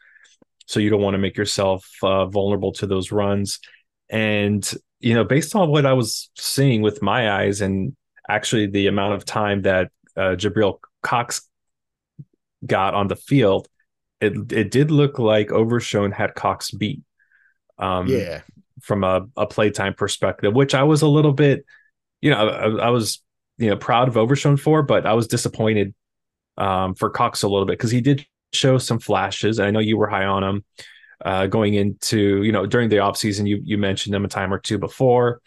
So 0.66 0.80
you 0.80 0.90
don't 0.90 1.02
want 1.02 1.16
to 1.16 1.20
make 1.20 1.38
yourself 1.38 1.90
uh, 2.02 2.26
vulnerable 2.26 2.72
to 2.74 2.88
those 2.88 3.12
runs. 3.12 3.60
And, 4.10 4.70
you 5.00 5.14
know, 5.14 5.24
based 5.24 5.56
on 5.56 5.70
what 5.70 5.86
I 5.86 5.94
was 5.94 6.30
seeing 6.38 6.82
with 6.82 7.02
my 7.02 7.32
eyes 7.32 7.62
and 7.62 7.96
actually 8.30 8.68
the 8.68 8.88
amount 8.88 9.16
of 9.16 9.26
time 9.26 9.64
that 9.64 9.92
uh, 10.16 10.36
Jabril 10.36 10.80
Cox 11.02 11.50
got 12.66 12.94
on 12.94 13.08
the 13.08 13.16
field, 13.16 13.68
it, 14.22 14.52
it 14.52 14.72
did 14.72 14.92
look 14.92 15.20
like 15.20 15.52
Overshown 15.52 16.12
had 16.12 16.36
Cox 16.36 16.72
beat. 16.72 17.02
Um, 17.78 18.08
yeah. 18.08 18.42
From 18.84 19.04
a, 19.04 19.26
a 19.38 19.48
playtime 19.48 19.94
perspective, 19.94 20.54
which 20.54 20.76
I 20.76 20.84
was 20.84 21.02
a 21.02 21.08
little 21.08 21.34
bit, 21.34 21.66
you 22.22 22.30
know, 22.30 22.36
I, 22.36 22.88
I 22.88 22.90
was, 22.90 23.24
you 23.58 23.70
know, 23.70 23.78
proud 23.78 24.10
of 24.10 24.18
Overshown 24.18 24.58
for, 24.58 24.84
but 24.84 25.06
I 25.06 25.14
was 25.14 25.28
disappointed 25.28 25.96
um, 26.58 26.94
for 26.94 27.10
Cox 27.10 27.44
a 27.44 27.48
little 27.48 27.66
bit 27.66 27.78
because 27.78 27.92
he 27.92 28.02
did 28.02 28.26
show 28.52 28.78
some 28.78 29.00
flashes. 29.00 29.58
And 29.58 29.68
I 29.68 29.72
know 29.72 29.80
you 29.80 29.98
were 29.98 30.08
high 30.08 30.26
on 30.26 30.44
him 30.44 30.64
uh, 31.24 31.48
going 31.48 31.74
into 31.74 32.44
you 32.44 32.52
know 32.52 32.66
during 32.66 32.90
the 32.90 32.98
offseason 32.98 33.48
you 33.48 33.62
you 33.64 33.78
mentioned 33.78 34.14
him 34.14 34.26
a 34.26 34.28
time 34.28 34.54
or 34.54 34.60
two 34.60 34.78
before 34.78 35.42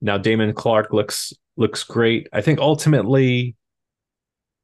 now 0.00 0.16
Damone 0.16 0.54
clark 0.54 0.92
looks 0.92 1.32
looks 1.56 1.82
great 1.84 2.28
i 2.32 2.40
think 2.40 2.60
ultimately 2.60 3.56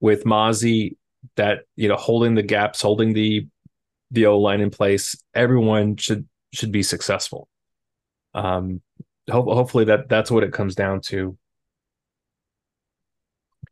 with 0.01 0.25
Mazi 0.25 0.97
that 1.37 1.63
you 1.77 1.89
know 1.89 1.97
holding 1.97 2.35
the 2.35 2.43
gaps 2.43 2.83
holding 2.83 3.13
the 3.13 3.49
the 4.13 4.27
o 4.27 4.39
line 4.39 4.61
in 4.61 4.71
place 4.71 5.17
everyone 5.35 5.97
should 5.97 6.29
should 6.53 6.71
be 6.71 6.83
successful 6.83 7.49
um 8.35 8.81
ho- 9.31 9.55
hopefully 9.55 9.85
that 9.85 10.09
that's 10.09 10.31
what 10.31 10.45
it 10.45 10.53
comes 10.53 10.75
down 10.75 11.01
to 11.01 11.37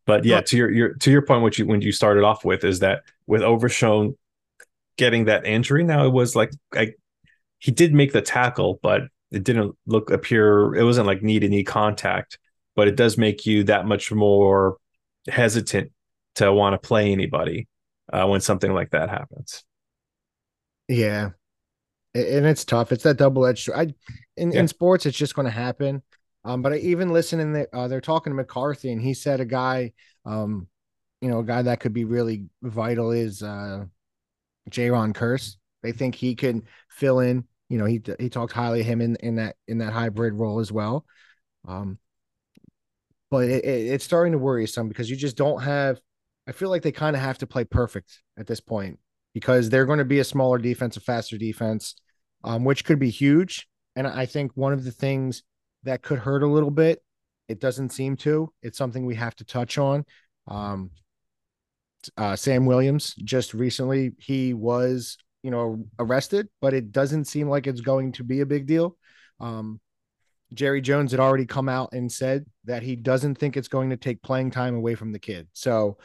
but 0.05 0.25
yeah, 0.25 0.41
to 0.41 0.57
your, 0.57 0.71
your 0.71 0.95
to 0.95 1.11
your 1.11 1.23
point, 1.23 1.43
what 1.43 1.59
you 1.59 1.67
when 1.67 1.81
you 1.81 1.93
started 1.93 2.25
off 2.25 2.45
with 2.45 2.65
is 2.65 2.81
that 2.81 3.03
with 3.27 3.43
Overshown 3.43 4.17
getting 4.97 5.27
that 5.27 5.47
injury. 5.47 5.85
Now 5.85 6.07
it 6.07 6.13
was 6.13 6.35
like 6.35 6.51
I, 6.75 6.95
he 7.59 7.71
did 7.71 7.95
make 7.95 8.13
the 8.13 8.23
tackle, 8.23 8.81
but 8.83 9.03
it 9.31 9.45
didn't 9.45 9.77
look 9.87 10.11
appear. 10.11 10.75
It 10.75 10.85
wasn't 10.85 11.07
like 11.07 11.23
knee 11.23 11.39
to 11.39 11.49
knee 11.49 11.63
contact, 11.63 12.39
but 12.75 12.89
it 12.89 12.97
does 12.97 13.17
make 13.17 13.47
you 13.47 13.65
that 13.65 13.87
much 13.87 14.11
more 14.11 14.77
hesitant 15.29 15.93
to 16.37 16.53
want 16.53 16.75
to 16.75 16.87
play 16.87 17.13
anybody 17.13 17.69
uh, 18.13 18.27
when 18.27 18.41
something 18.41 18.73
like 18.73 18.91
that 18.91 19.09
happens. 19.09 19.65
Yeah, 20.89 21.31
and 22.15 22.47
it's 22.47 22.65
tough. 22.65 22.93
It's 22.93 23.05
that 23.05 23.17
double 23.17 23.47
edged. 23.47 23.71
I 23.71 23.95
in, 24.37 24.53
yeah. 24.53 24.61
in 24.61 24.69
sports, 24.69 25.07
it's 25.07 25.17
just 25.17 25.35
going 25.35 25.47
to 25.47 25.51
happen. 25.51 26.03
Um, 26.45 26.63
but 26.63 26.73
I 26.73 26.77
even 26.79 27.11
listening, 27.11 27.53
the, 27.53 27.75
uh, 27.75 27.89
they're 27.89 28.01
talking 28.01 28.33
to 28.33 28.35
McCarthy, 28.35 28.93
and 28.93 29.01
he 29.01 29.15
said 29.15 29.41
a 29.41 29.45
guy, 29.45 29.93
um, 30.25 30.67
you 31.21 31.29
know, 31.29 31.39
a 31.39 31.45
guy 31.45 31.63
that 31.63 31.81
could 31.81 31.93
be 31.93 32.05
really 32.05 32.47
vital 32.63 33.13
is 33.13 33.43
uh, 33.43 33.85
Jayron 34.71 35.13
Kearse. 35.13 35.57
They 35.83 35.93
think 35.93 36.15
he 36.15 36.35
can 36.35 36.65
fill 36.91 37.21
in. 37.21 37.45
You 37.69 37.79
know, 37.79 37.87
he 37.87 38.03
he 38.19 38.29
talked 38.29 38.53
highly 38.53 38.81
of 38.81 38.87
him 38.87 39.01
in 39.01 39.17
in 39.17 39.37
that 39.37 39.57
in 39.67 39.79
that 39.79 39.93
hybrid 39.93 40.35
role 40.35 40.59
as 40.59 40.71
well. 40.71 41.07
Um, 41.67 41.99
but 43.31 43.45
it, 43.45 43.65
it, 43.65 43.87
it's 43.95 44.05
starting 44.05 44.33
to 44.33 44.39
worry 44.39 44.67
some 44.67 44.89
because 44.89 45.09
you 45.09 45.17
just 45.17 45.37
don't 45.37 45.63
have. 45.63 46.01
I 46.47 46.53
feel 46.53 46.71
like 46.71 46.83
they 46.83 46.93
kind 46.93 47.15
of 47.15 47.23
have 47.23 47.39
to 47.39 47.47
play 47.47 47.65
perfect 47.65 48.21
at 48.37 48.49
this 48.49 48.61
point 48.61 48.99
because 49.35 49.69
they're 49.69 49.87
going 49.87 49.99
to 49.99 50.05
be 50.05 50.19
a 50.19 50.25
smaller 50.25 50.59
defense, 50.59 50.97
a 50.97 51.01
faster 51.01 51.39
defense, 51.39 51.95
um, 52.45 52.65
which 52.65 52.85
could 52.85 52.99
be 52.99 53.11
huge. 53.11 53.69
And 53.97 54.07
I 54.07 54.27
think 54.27 54.53
one 54.55 54.73
of 54.73 54.85
the 54.85 54.93
things 54.93 55.43
that 55.85 56.03
could 56.03 56.19
hurt 56.19 56.43
a 56.43 56.49
little 56.49 56.71
bit, 56.71 57.03
it 57.49 57.61
doesn't 57.61 57.91
seem 57.91 58.17
to. 58.19 58.53
It's 58.63 58.79
something 58.79 59.05
we 59.05 59.17
have 59.17 59.35
to 59.37 59.45
touch 59.45 59.79
on. 59.79 60.05
Um, 60.47 60.91
uh, 62.17 62.37
Sam 62.37 62.67
Williams 62.67 63.15
just 63.17 63.55
recently 63.55 64.13
he 64.19 64.55
was 64.55 65.19
you 65.43 65.51
know 65.51 65.85
arrested, 65.99 66.49
but 66.61 66.75
it 66.75 66.93
doesn't 66.93 67.27
seem 67.27 67.49
like 67.49 67.67
it's 67.67 67.81
going 67.81 68.13
to 68.13 68.25
be 68.25 68.41
a 68.41 68.47
big 68.47 68.67
deal. 68.67 68.97
Um, 69.41 69.81
Jerry 70.55 70.81
Jones 70.81 71.13
had 71.13 71.21
already 71.21 71.47
come 71.47 71.69
out 71.69 71.91
and 71.93 72.11
said 72.11 72.45
that 72.65 72.83
he 72.83 72.97
doesn't 72.97 73.37
think 73.37 73.57
it's 73.57 73.69
going 73.69 73.91
to 73.91 73.97
take 73.97 74.23
playing 74.23 74.51
time 74.51 74.75
away 74.75 74.95
from 74.95 75.13
the 75.13 75.19
kid. 75.19 75.49
So 75.53 75.99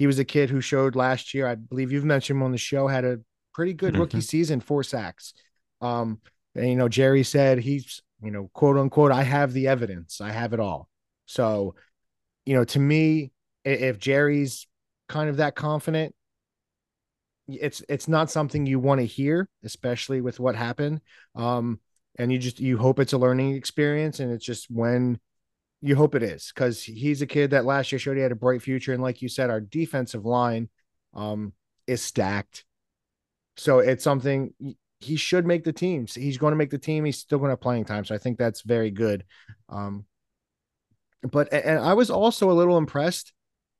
he 0.00 0.06
was 0.06 0.18
a 0.18 0.24
kid 0.24 0.48
who 0.48 0.62
showed 0.62 0.96
last 0.96 1.34
year, 1.34 1.46
I 1.46 1.56
believe 1.56 1.92
you've 1.92 2.06
mentioned 2.06 2.38
him 2.38 2.42
on 2.42 2.52
the 2.52 2.56
show, 2.56 2.88
had 2.88 3.04
a 3.04 3.20
pretty 3.52 3.74
good 3.74 3.92
mm-hmm. 3.92 4.00
rookie 4.00 4.22
season, 4.22 4.58
four 4.58 4.82
sacks. 4.82 5.34
Um, 5.82 6.22
and 6.54 6.70
you 6.70 6.74
know, 6.74 6.88
Jerry 6.88 7.22
said 7.22 7.58
he's, 7.58 8.00
you 8.22 8.30
know, 8.30 8.48
quote 8.54 8.78
unquote, 8.78 9.12
I 9.12 9.24
have 9.24 9.52
the 9.52 9.68
evidence, 9.68 10.22
I 10.22 10.30
have 10.30 10.54
it 10.54 10.58
all. 10.58 10.88
So, 11.26 11.74
you 12.46 12.54
know, 12.54 12.64
to 12.64 12.78
me, 12.78 13.32
if 13.62 13.98
Jerry's 13.98 14.66
kind 15.06 15.28
of 15.28 15.36
that 15.36 15.54
confident, 15.54 16.14
it's 17.46 17.82
it's 17.86 18.08
not 18.08 18.30
something 18.30 18.64
you 18.64 18.78
want 18.78 19.02
to 19.02 19.06
hear, 19.06 19.50
especially 19.64 20.22
with 20.22 20.40
what 20.40 20.56
happened. 20.56 21.02
Um, 21.34 21.78
and 22.18 22.32
you 22.32 22.38
just 22.38 22.58
you 22.58 22.78
hope 22.78 23.00
it's 23.00 23.12
a 23.12 23.18
learning 23.18 23.54
experience, 23.54 24.18
and 24.18 24.32
it's 24.32 24.46
just 24.46 24.70
when 24.70 25.20
you 25.82 25.96
hope 25.96 26.14
it 26.14 26.22
is 26.22 26.52
because 26.54 26.82
he's 26.82 27.22
a 27.22 27.26
kid 27.26 27.50
that 27.50 27.64
last 27.64 27.90
year 27.90 27.98
showed 27.98 28.16
he 28.16 28.22
had 28.22 28.32
a 28.32 28.36
bright 28.36 28.62
future, 28.62 28.92
and 28.92 29.02
like 29.02 29.22
you 29.22 29.28
said, 29.28 29.50
our 29.50 29.60
defensive 29.60 30.24
line 30.24 30.68
um 31.14 31.52
is 31.86 32.02
stacked, 32.02 32.64
so 33.56 33.78
it's 33.78 34.04
something 34.04 34.54
he 35.00 35.16
should 35.16 35.46
make 35.46 35.64
the 35.64 35.72
team. 35.72 36.06
He's 36.06 36.38
going 36.38 36.52
to 36.52 36.56
make 36.56 36.70
the 36.70 36.78
team. 36.78 37.04
He's 37.04 37.18
still 37.18 37.38
going 37.38 37.48
to 37.48 37.52
have 37.52 37.60
playing 37.60 37.86
time, 37.86 38.04
so 38.04 38.14
I 38.14 38.18
think 38.18 38.38
that's 38.38 38.62
very 38.62 38.90
good. 38.90 39.24
Um, 39.68 40.04
but 41.22 41.52
and 41.52 41.78
I 41.78 41.94
was 41.94 42.10
also 42.10 42.50
a 42.50 42.52
little 42.52 42.78
impressed 42.78 43.32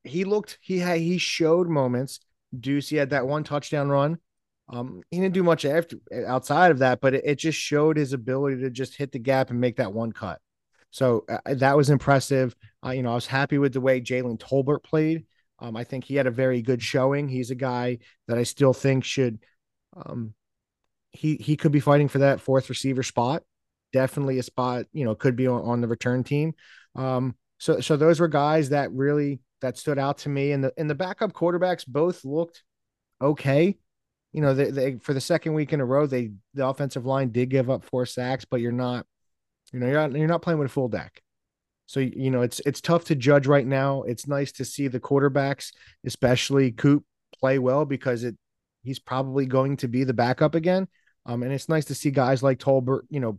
he 0.05 0.25
looked 0.25 0.59
he 0.61 0.79
had 0.79 0.99
he 0.99 1.19
showed 1.19 1.69
moments. 1.69 2.21
Deuce, 2.59 2.89
he 2.89 2.97
had 2.97 3.11
that 3.11 3.27
one 3.27 3.45
touchdown 3.45 3.89
run. 3.89 4.19
Um, 4.69 5.03
he 5.11 5.21
didn't 5.21 5.35
do 5.35 5.43
much 5.43 5.65
after 5.65 5.97
outside 6.27 6.71
of 6.71 6.79
that, 6.79 7.01
but 7.01 7.15
it, 7.15 7.23
it, 7.25 7.35
just 7.37 7.59
showed 7.59 7.97
his 7.97 8.13
ability 8.13 8.61
to 8.63 8.71
just 8.71 8.97
hit 8.97 9.13
the 9.13 9.19
gap 9.19 9.51
and 9.51 9.61
make 9.61 9.77
that 9.77 9.93
one 9.93 10.13
cut. 10.13 10.41
So 10.90 11.24
uh, 11.29 11.55
that 11.55 11.76
was 11.76 11.90
impressive. 11.90 12.55
Uh, 12.85 12.90
you 12.90 13.03
know, 13.03 13.12
I 13.12 13.14
was 13.14 13.26
happy 13.26 13.59
with 13.59 13.72
the 13.72 13.81
way 13.81 14.00
Jalen 14.00 14.38
Tolbert 14.38 14.83
played. 14.83 15.24
Um, 15.59 15.76
I 15.76 15.85
think 15.85 16.05
he 16.05 16.14
had 16.14 16.26
a 16.26 16.31
very 16.31 16.62
good 16.62 16.83
showing. 16.83 17.29
He's 17.29 17.50
a 17.50 17.55
guy 17.55 17.98
that 18.29 18.38
I 18.38 18.44
still 18.44 18.72
think 18.72 19.05
should. 19.05 19.38
Um, 19.94 20.35
he 21.11 21.37
he 21.37 21.57
could 21.57 21.72
be 21.72 21.81
fighting 21.81 22.09
for 22.09 22.18
that 22.18 22.40
fourth 22.40 22.68
receiver 22.68 23.03
spot. 23.03 23.42
Definitely 23.92 24.38
a 24.38 24.42
spot. 24.42 24.87
You 24.92 25.05
know, 25.05 25.14
could 25.14 25.37
be 25.37 25.46
on, 25.46 25.62
on 25.62 25.81
the 25.81 25.88
return 25.88 26.24
team. 26.24 26.55
Um, 26.94 27.35
so 27.59 27.81
so 27.81 27.96
those 27.96 28.20
were 28.20 28.29
guys 28.29 28.70
that 28.70 28.92
really 28.92 29.40
that 29.61 29.76
stood 29.76 29.98
out 29.98 30.18
to 30.18 30.29
me. 30.29 30.53
And 30.53 30.64
the 30.64 30.72
and 30.76 30.88
the 30.88 30.94
backup 30.94 31.33
quarterbacks 31.33 31.87
both 31.87 32.24
looked 32.24 32.62
okay. 33.20 33.76
You 34.33 34.40
know, 34.40 34.55
they, 34.55 34.70
they 34.70 34.94
for 34.98 35.12
the 35.12 35.20
second 35.20 35.55
week 35.55 35.72
in 35.72 35.81
a 35.81 35.85
row, 35.85 36.07
they 36.07 36.31
the 36.55 36.66
offensive 36.66 37.05
line 37.05 37.31
did 37.31 37.50
give 37.50 37.68
up 37.68 37.85
four 37.85 38.07
sacks, 38.07 38.44
but 38.44 38.61
you're 38.61 38.72
not, 38.72 39.05
you 39.72 39.80
know, 39.80 39.87
you're 39.87 40.09
not 40.09 40.12
you're 40.12 40.28
not 40.28 40.42
playing 40.42 40.59
with 40.59 40.70
a 40.70 40.72
full 40.72 40.88
deck. 40.88 41.22
So 41.87 42.00
you 42.00 42.30
know 42.30 42.42
it's 42.42 42.61
it's 42.66 42.80
tough 42.80 43.04
to 43.06 43.14
judge 43.14 43.46
right 43.46 43.66
now. 43.66 44.02
It's 44.02 44.28
nice 44.28 44.52
to 44.52 44.64
see 44.64 44.88
the 44.88 45.00
quarterbacks, 45.00 45.72
especially 46.04 46.72
Coop, 46.72 47.04
play 47.38 47.59
well 47.59 47.85
because 47.85 48.24
it 48.24 48.37
he's 48.83 48.98
probably 48.98 49.46
going 49.46 49.76
to 49.78 49.88
be 49.88 50.04
the 50.04 50.14
backup 50.14 50.54
again. 50.54 50.88
Um, 51.26 51.42
and 51.42 51.52
it's 51.52 51.68
nice 51.68 51.85
to 51.87 51.94
see 51.94 52.11
guys 52.11 52.42
like 52.42 52.59
Tolbert, 52.59 53.02
you 53.11 53.20
know, 53.20 53.38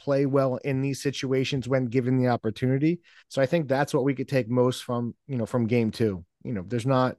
play 0.00 0.26
well 0.26 0.56
in 0.64 0.80
these 0.80 1.02
situations 1.02 1.68
when 1.68 1.86
given 1.86 2.18
the 2.20 2.28
opportunity. 2.28 3.00
So 3.28 3.40
I 3.40 3.46
think 3.46 3.68
that's 3.68 3.94
what 3.94 4.04
we 4.04 4.14
could 4.14 4.28
take 4.28 4.48
most 4.48 4.82
from, 4.82 5.14
you 5.26 5.36
know, 5.36 5.46
from 5.46 5.66
game 5.66 5.90
two. 5.90 6.24
You 6.42 6.52
know, 6.52 6.64
there's 6.66 6.86
not 6.86 7.16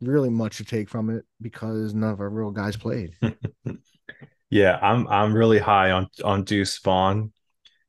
really 0.00 0.30
much 0.30 0.58
to 0.58 0.64
take 0.64 0.88
from 0.88 1.10
it 1.10 1.24
because 1.40 1.94
none 1.94 2.12
of 2.12 2.20
our 2.20 2.28
real 2.28 2.50
guys 2.50 2.76
played. 2.76 3.14
yeah, 4.50 4.78
I'm 4.82 5.06
I'm 5.08 5.34
really 5.34 5.58
high 5.58 5.92
on 5.92 6.08
on 6.24 6.44
Deuce 6.44 6.78
Vaughn. 6.78 7.32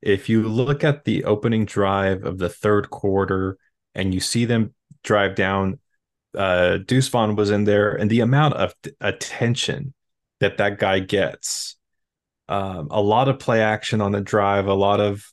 If 0.05 0.29
you 0.29 0.47
look 0.47 0.83
at 0.83 1.03
the 1.03 1.23
opening 1.23 1.65
drive 1.65 2.23
of 2.25 2.37
the 2.37 2.47
third 2.47 2.91
quarter 2.91 3.57
and 3.95 4.13
you 4.13 4.19
see 4.19 4.45
them 4.45 4.75
drive 5.03 5.33
down, 5.33 5.79
uh, 6.37 6.77
Deuce 6.77 7.07
Vaughn 7.07 7.35
was 7.35 7.49
in 7.49 7.63
there, 7.63 7.95
and 7.95 8.09
the 8.09 8.19
amount 8.19 8.53
of 8.53 8.75
attention 9.01 9.95
that 10.41 10.57
that 10.57 10.77
guy 10.77 10.99
gets 10.99 11.77
um, 12.47 12.89
a 12.91 13.01
lot 13.01 13.29
of 13.29 13.39
play 13.39 13.61
action 13.61 13.99
on 13.99 14.11
the 14.11 14.21
drive, 14.21 14.67
a 14.67 14.73
lot 14.75 14.99
of 14.99 15.25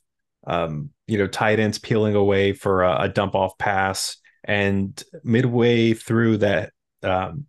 um, 0.47 0.89
you 1.05 1.19
know 1.19 1.27
tight 1.27 1.59
ends 1.59 1.77
peeling 1.77 2.15
away 2.15 2.53
for 2.53 2.81
a, 2.81 3.03
a, 3.03 3.09
dump 3.09 3.35
off 3.35 3.55
pass, 3.59 4.17
and 4.43 5.03
midway 5.23 5.93
through 5.93 6.37
that 6.37 6.71
um, 7.03 7.45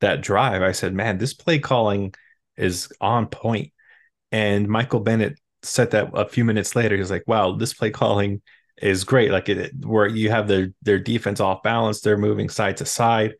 that 0.00 0.22
drive, 0.22 0.62
I 0.62 0.72
said, 0.72 0.94
"Man, 0.94 1.18
this 1.18 1.34
play 1.34 1.58
calling 1.58 2.14
is 2.56 2.90
on 3.00 3.26
point." 3.26 3.72
And 4.32 4.68
Michael 4.68 5.00
Bennett 5.00 5.38
said 5.66 5.90
that 5.92 6.10
a 6.14 6.28
few 6.28 6.44
minutes 6.44 6.76
later. 6.76 6.94
He 6.94 7.00
was 7.00 7.10
like, 7.10 7.24
"Wow, 7.26 7.56
this 7.56 7.74
play 7.74 7.90
calling 7.90 8.42
is 8.78 9.04
great. 9.04 9.30
Like 9.30 9.48
it, 9.48 9.72
where 9.84 10.06
you 10.06 10.30
have 10.30 10.48
their 10.48 10.68
their 10.82 10.98
defense 10.98 11.40
off 11.40 11.62
balance, 11.62 12.00
they're 12.00 12.18
moving 12.18 12.48
side 12.48 12.78
to 12.78 12.86
side." 12.86 13.34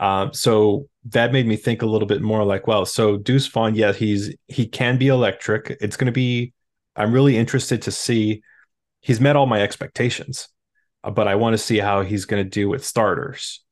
Um, 0.00 0.32
so 0.32 0.88
that 1.10 1.32
made 1.32 1.46
me 1.46 1.56
think 1.56 1.82
a 1.82 1.86
little 1.86 2.08
bit 2.08 2.22
more 2.22 2.42
like, 2.42 2.66
well, 2.66 2.86
so 2.86 3.18
Deuce 3.18 3.46
Vaughn, 3.46 3.74
yeah, 3.74 3.92
he's 3.92 4.34
he 4.48 4.66
can 4.66 4.96
be 4.96 5.08
electric. 5.08 5.76
It's 5.80 5.96
going 5.96 6.06
to 6.06 6.12
be. 6.12 6.54
I'm 6.96 7.12
really 7.12 7.36
interested 7.36 7.82
to 7.82 7.92
see. 7.92 8.42
He's 9.00 9.20
met 9.20 9.36
all 9.36 9.46
my 9.46 9.62
expectations, 9.62 10.48
uh, 11.04 11.10
but 11.10 11.28
I 11.28 11.34
want 11.36 11.54
to 11.54 11.58
see 11.58 11.78
how 11.78 12.02
he's 12.02 12.24
going 12.24 12.42
to 12.42 12.48
do 12.48 12.68
with 12.68 12.84
starters. 12.84 13.62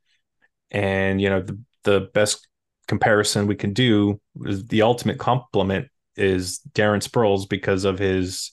And 0.71 1.21
you 1.21 1.31
know, 1.31 1.41
the 1.43 1.59
the 1.85 2.01
best 2.13 2.47
comparison 2.87 3.47
we 3.47 3.57
can 3.57 3.73
do 3.73 4.21
is 4.45 4.67
the 4.67 4.83
ultimate 4.83 5.19
compliment 5.19 5.89
is 6.19 6.61
Darren 6.73 7.07
Sproles 7.07 7.49
because 7.49 7.85
of 7.85 7.99
his 7.99 8.53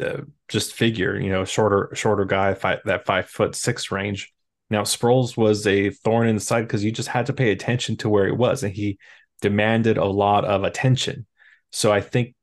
uh, 0.00 0.22
just 0.48 0.74
figure. 0.74 1.18
You 1.18 1.30
know, 1.30 1.44
shorter 1.44 1.90
shorter 1.94 2.24
guy, 2.24 2.54
five, 2.54 2.80
that 2.84 3.06
five 3.06 3.28
foot 3.28 3.54
six 3.54 3.90
range 3.90 4.32
now, 4.72 4.82
Sproles 4.84 5.36
was 5.36 5.66
a 5.66 5.90
thorn 5.90 6.28
in 6.28 6.34
the 6.34 6.40
side 6.40 6.62
because 6.62 6.82
you 6.82 6.92
just 6.92 7.10
had 7.10 7.26
to 7.26 7.34
pay 7.34 7.52
attention 7.52 7.98
to 7.98 8.08
where 8.08 8.24
he 8.24 8.32
was, 8.32 8.62
and 8.62 8.72
he 8.72 8.98
demanded 9.42 9.98
a 9.98 10.06
lot 10.06 10.46
of 10.46 10.64
attention. 10.64 11.26
So 11.70 11.92
I 11.92 12.00
think, 12.00 12.34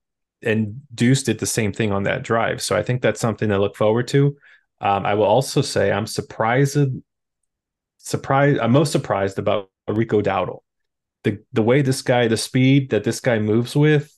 and 0.44 0.82
Deuce 0.94 1.24
did 1.24 1.40
the 1.40 1.48
same 1.48 1.74
thing 1.74 1.92
on 1.92 2.04
that 2.04 2.22
drive. 2.22 2.62
So 2.62 2.76
I 2.76 2.84
think 2.84 3.02
that's 3.02 3.20
something 3.20 3.50
to 3.50 3.58
look 3.58 3.76
forward 3.76 4.08
to. 4.10 4.38
Um, 4.80 5.08
I 5.08 5.16
will 5.16 5.26
also 5.26 5.64
say 5.64 5.92
I'm 5.92 6.06
surprised, 6.06 6.78
surprised. 7.98 8.60
I'm 8.60 8.74
most 8.74 8.92
surprised 8.92 9.40
about 9.40 9.72
Rico 9.88 10.22
Dowdle. 10.22 10.60
The 11.24 11.40
the 11.52 11.64
way 11.64 11.82
this 11.82 12.04
guy, 12.04 12.28
the 12.28 12.38
speed 12.38 12.92
that 12.92 13.04
this 13.04 13.22
guy 13.22 13.40
moves 13.40 13.76
with, 13.76 14.16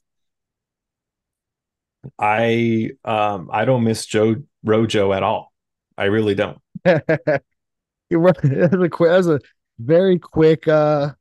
I 2.18 2.92
um 3.06 3.50
I 3.52 3.66
don't 3.66 3.84
miss 3.84 4.06
Joe 4.06 4.38
Rojo 4.64 5.14
at 5.14 5.24
all. 5.24 5.52
I 5.98 6.06
really 6.06 6.36
don't. 6.36 6.60
As 6.86 7.04
a 8.14 8.90
as 9.10 9.28
a 9.28 9.40
very 9.80 10.20
quick 10.20 10.68
uh 10.68 11.14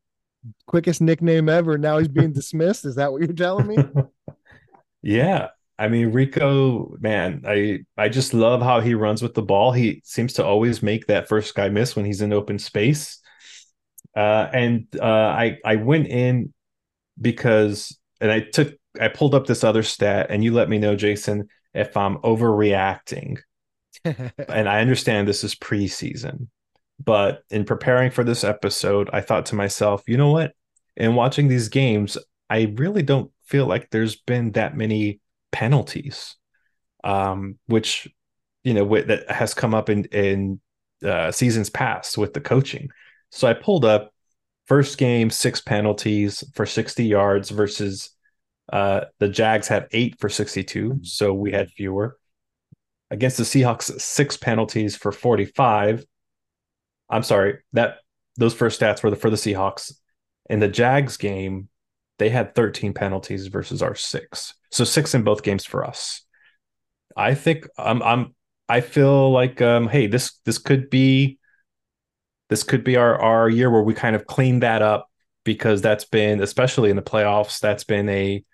quickest 0.67 1.01
nickname 1.01 1.49
ever. 1.49 1.79
Now 1.79 1.99
he's 1.99 2.09
being 2.09 2.33
dismissed. 2.41 2.85
Is 2.85 2.97
that 2.97 3.13
what 3.13 3.23
you're 3.23 3.33
telling 3.33 3.67
me? 3.67 3.79
yeah. 5.03 5.49
I 5.79 5.89
mean, 5.89 6.13
Rico, 6.13 6.95
man, 7.01 7.43
I 7.47 7.81
I 7.97 8.09
just 8.09 8.35
love 8.35 8.61
how 8.61 8.81
he 8.81 8.95
runs 8.95 9.23
with 9.23 9.35
the 9.35 9.43
ball. 9.43 9.73
He 9.73 10.03
seems 10.05 10.35
to 10.35 10.45
always 10.45 10.83
make 10.83 11.07
that 11.07 11.29
first 11.29 11.55
guy 11.55 11.71
miss 11.71 11.97
when 11.97 12.05
he's 12.05 12.21
in 12.21 12.33
open 12.33 12.59
space. 12.59 13.19
Uh, 14.15 14.49
and 14.53 14.87
uh, 15.01 15.05
I 15.05 15.59
I 15.65 15.77
went 15.77 16.09
in 16.09 16.53
because 17.21 17.97
and 18.21 18.31
I 18.31 18.41
took 18.41 18.75
I 18.99 19.09
pulled 19.09 19.35
up 19.35 19.47
this 19.47 19.65
other 19.65 19.83
stat, 19.83 20.29
and 20.31 20.43
you 20.43 20.53
let 20.53 20.69
me 20.69 20.79
know, 20.79 20.97
Jason, 20.97 21.49
if 21.75 21.97
I'm 21.97 22.17
overreacting. 22.19 23.39
and 24.05 24.69
I 24.69 24.81
understand 24.81 25.27
this 25.27 25.45
is 25.45 25.55
preseason, 25.55 26.49
but 27.05 27.43
in 27.51 27.65
preparing 27.65 28.11
for 28.11 28.25
this 28.25 28.45
episode, 28.45 29.11
I 29.13 29.21
thought 29.21 29.47
to 29.47 29.55
myself, 29.55 30.03
you 30.07 30.17
know 30.17 30.31
what? 30.31 30.53
In 30.97 31.15
watching 31.15 31.49
these 31.49 31.69
games, 31.69 32.17
I 32.49 32.73
really 32.77 33.03
don't 33.03 33.31
feel 33.45 33.67
like 33.67 33.91
there's 33.91 34.17
been 34.17 34.53
that 34.53 34.77
many 34.77 35.21
penalties, 35.53 36.37
um, 37.05 37.59
which 37.67 38.09
you 38.65 38.75
know 38.75 39.03
that 39.03 39.31
has 39.31 39.55
come 39.55 39.75
up 39.75 39.89
in 39.89 40.05
in 40.07 40.61
uh, 41.05 41.33
seasons 41.33 41.71
past 41.71 42.19
with 42.19 42.35
the 42.35 42.41
coaching. 42.41 42.91
So 43.31 43.49
I 43.49 43.55
pulled 43.55 43.85
up 43.85 44.13
first 44.67 44.99
game 44.99 45.31
six 45.31 45.61
penalties 45.61 46.45
for 46.55 46.67
60 46.67 47.05
yards 47.05 47.51
versus 47.51 48.11
uh, 48.73 49.07
the 49.19 49.29
Jags 49.29 49.69
had 49.69 49.89
eight 49.93 50.19
for 50.21 50.29
62, 50.29 51.01
so 51.03 51.33
we 51.33 51.53
had 51.53 51.71
fewer. 51.71 52.17
Against 53.11 53.39
the 53.39 53.43
Seahawks, 53.43 54.01
six 54.01 54.37
penalties 54.37 54.97
for 54.97 55.11
45 55.11 56.05
I'm 57.11 57.25
sorry, 57.25 57.59
that 57.73 57.99
those 58.37 58.55
first 58.55 58.81
stats 58.81 59.03
were 59.03 59.11
the, 59.11 59.17
for 59.17 59.29
the 59.29 59.37
Seahawks. 59.37 59.93
In 60.49 60.61
the 60.61 60.69
Jags 60.69 61.17
game, 61.17 61.69
they 62.19 62.29
had 62.29 62.55
13 62.55 62.95
penalties 62.95 63.49
versus 63.49 63.83
our 63.83 63.95
six. 63.95 64.55
So 64.71 64.85
six 64.85 65.15
in 65.15 65.23
both 65.23 65.43
games 65.43 65.65
for 65.65 65.85
us. 65.85 66.23
I 67.17 67.35
think 67.35 67.67
I'm 67.77 68.03
I'm 68.03 68.35
I 68.69 68.81
feel 68.81 69.33
like 69.33 69.61
um 69.61 69.89
hey 69.89 70.07
this 70.07 70.39
this 70.45 70.59
could 70.59 70.91
be 70.91 71.39
this 72.49 72.63
could 72.63 72.85
be 72.85 72.97
our 72.97 73.21
our 73.21 73.49
year 73.49 73.69
where 73.69 73.83
we 73.83 73.95
kind 73.95 74.15
of 74.15 74.27
clean 74.27 74.61
that 74.61 74.81
up 74.81 75.09
because 75.45 75.83
that's 75.83 76.05
been 76.05 76.41
especially 76.41 76.89
in 76.89 76.95
the 76.95 77.03
playoffs 77.03 77.59
that's 77.59 77.83
been 77.83 78.09
a 78.09 78.45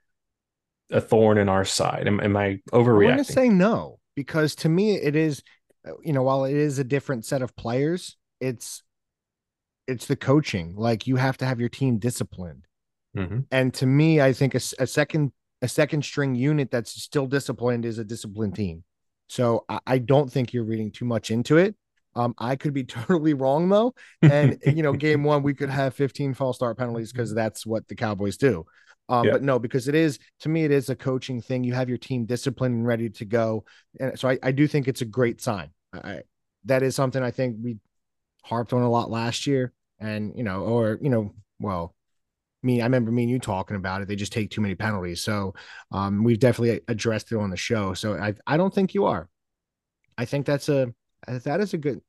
a 0.91 1.01
thorn 1.01 1.39
in 1.39 1.49
our 1.49 1.65
side. 1.65 2.07
Am, 2.07 2.21
am 2.21 2.37
I 2.37 2.61
overreacting? 2.73 3.11
I'm 3.11 3.17
going 3.17 3.25
to 3.25 3.33
say 3.33 3.49
no 3.49 3.99
because 4.15 4.55
to 4.57 4.69
me 4.69 4.97
it 4.97 5.17
is 5.17 5.43
you 6.03 6.13
know 6.13 6.23
while 6.23 6.45
it 6.45 6.55
is 6.55 6.79
a 6.79 6.85
different 6.85 7.25
set 7.25 7.43
of 7.43 7.55
players 7.55 8.17
it's 8.41 8.83
it's 9.87 10.07
the 10.07 10.17
coaching. 10.17 10.75
Like 10.77 11.07
you 11.07 11.17
have 11.17 11.37
to 11.39 11.47
have 11.47 11.61
your 11.61 11.69
team 11.69 11.99
disciplined. 11.99 12.67
Mm-hmm. 13.17 13.41
And 13.51 13.73
to 13.75 13.87
me, 13.87 14.21
I 14.21 14.33
think 14.33 14.55
a, 14.55 14.61
a, 14.79 14.87
second 14.87 15.33
a 15.63 15.69
second 15.69 16.05
string 16.05 16.35
unit 16.35 16.71
that's 16.71 16.91
still 17.03 17.27
disciplined 17.27 17.85
is 17.85 17.99
a 17.99 18.05
disciplined 18.05 18.57
team. 18.57 18.85
So 19.29 19.65
I, 19.69 19.81
I 19.87 19.99
don't 19.99 20.31
think 20.31 20.53
you're 20.53 20.65
reading 20.65 20.91
too 20.91 21.05
much 21.05 21.31
into 21.31 21.57
it. 21.57 21.75
Um, 22.15 22.35
I 22.39 22.57
could 22.57 22.73
be 22.73 22.85
totally 22.85 23.35
wrong 23.35 23.69
though, 23.69 23.95
and 24.23 24.59
you 24.67 24.83
know, 24.83 24.93
game 24.93 25.23
one 25.25 25.43
we 25.43 25.55
could 25.55 25.71
have 25.71 25.95
15 25.95 26.35
false 26.35 26.57
start 26.57 26.79
penalties 26.79 27.13
because 27.13 27.35
that's 27.35 27.65
what 27.65 27.87
the 27.89 27.95
Cowboys 27.95 28.37
do. 28.37 28.67
Um, 29.09 29.27
yeah. 29.27 29.33
but 29.33 29.43
no, 29.43 29.59
because 29.59 29.87
it 29.87 29.95
is 29.95 30.19
to 30.41 30.49
me, 30.49 30.65
it 30.65 30.73
is 30.73 30.91
a 30.91 30.97
coaching 30.97 31.41
thing. 31.41 31.63
You 31.63 31.75
have 31.75 31.89
your 31.89 31.99
team 31.99 32.25
disciplined 32.25 32.75
and 32.75 32.87
ready 32.87 33.09
to 33.11 33.25
go, 33.25 33.65
and 34.01 34.19
so 34.19 34.29
I, 34.29 34.39
I 34.43 34.53
do 34.53 34.67
think 34.67 34.89
it's 34.89 35.03
a 35.03 35.07
great 35.07 35.41
sign. 35.41 35.71
I, 35.93 36.23
that 36.67 36.83
is 36.83 36.95
something 36.95 37.23
I 37.23 37.31
think 37.31 37.57
we 37.63 37.79
harped 38.45 38.73
on 38.73 38.83
a 38.83 38.91
lot 38.91 39.11
last 39.11 39.47
year. 39.47 39.73
And, 39.99 40.33
you 40.37 40.45
know, 40.45 40.61
or, 40.61 40.99
you 41.01 41.09
know, 41.09 41.33
well, 41.59 41.95
me, 42.63 42.81
I 42.81 42.85
remember 42.85 43.11
me 43.11 43.23
and 43.23 43.31
you 43.31 43.39
talking 43.39 43.77
about 43.77 44.03
it. 44.03 44.09
They 44.09 44.17
just 44.17 44.33
take 44.33 44.51
too 44.51 44.61
many 44.61 44.75
penalties. 44.75 45.23
So 45.23 45.55
um, 45.91 46.23
we've 46.23 46.39
definitely 46.39 46.81
addressed 46.89 47.33
it 47.33 47.39
on 47.39 47.51
the 47.51 47.57
show. 47.57 47.95
So 47.95 48.15
I, 48.15 48.35
I 48.47 48.57
don't 48.57 48.75
think 48.75 48.95
you 48.95 49.07
are. 49.07 49.29
I 50.19 50.25
think 50.25 50.47
that's 50.47 50.69
a, 50.69 50.93
that 51.27 51.61
is 51.61 51.75
a 51.75 51.79
good, 51.79 52.01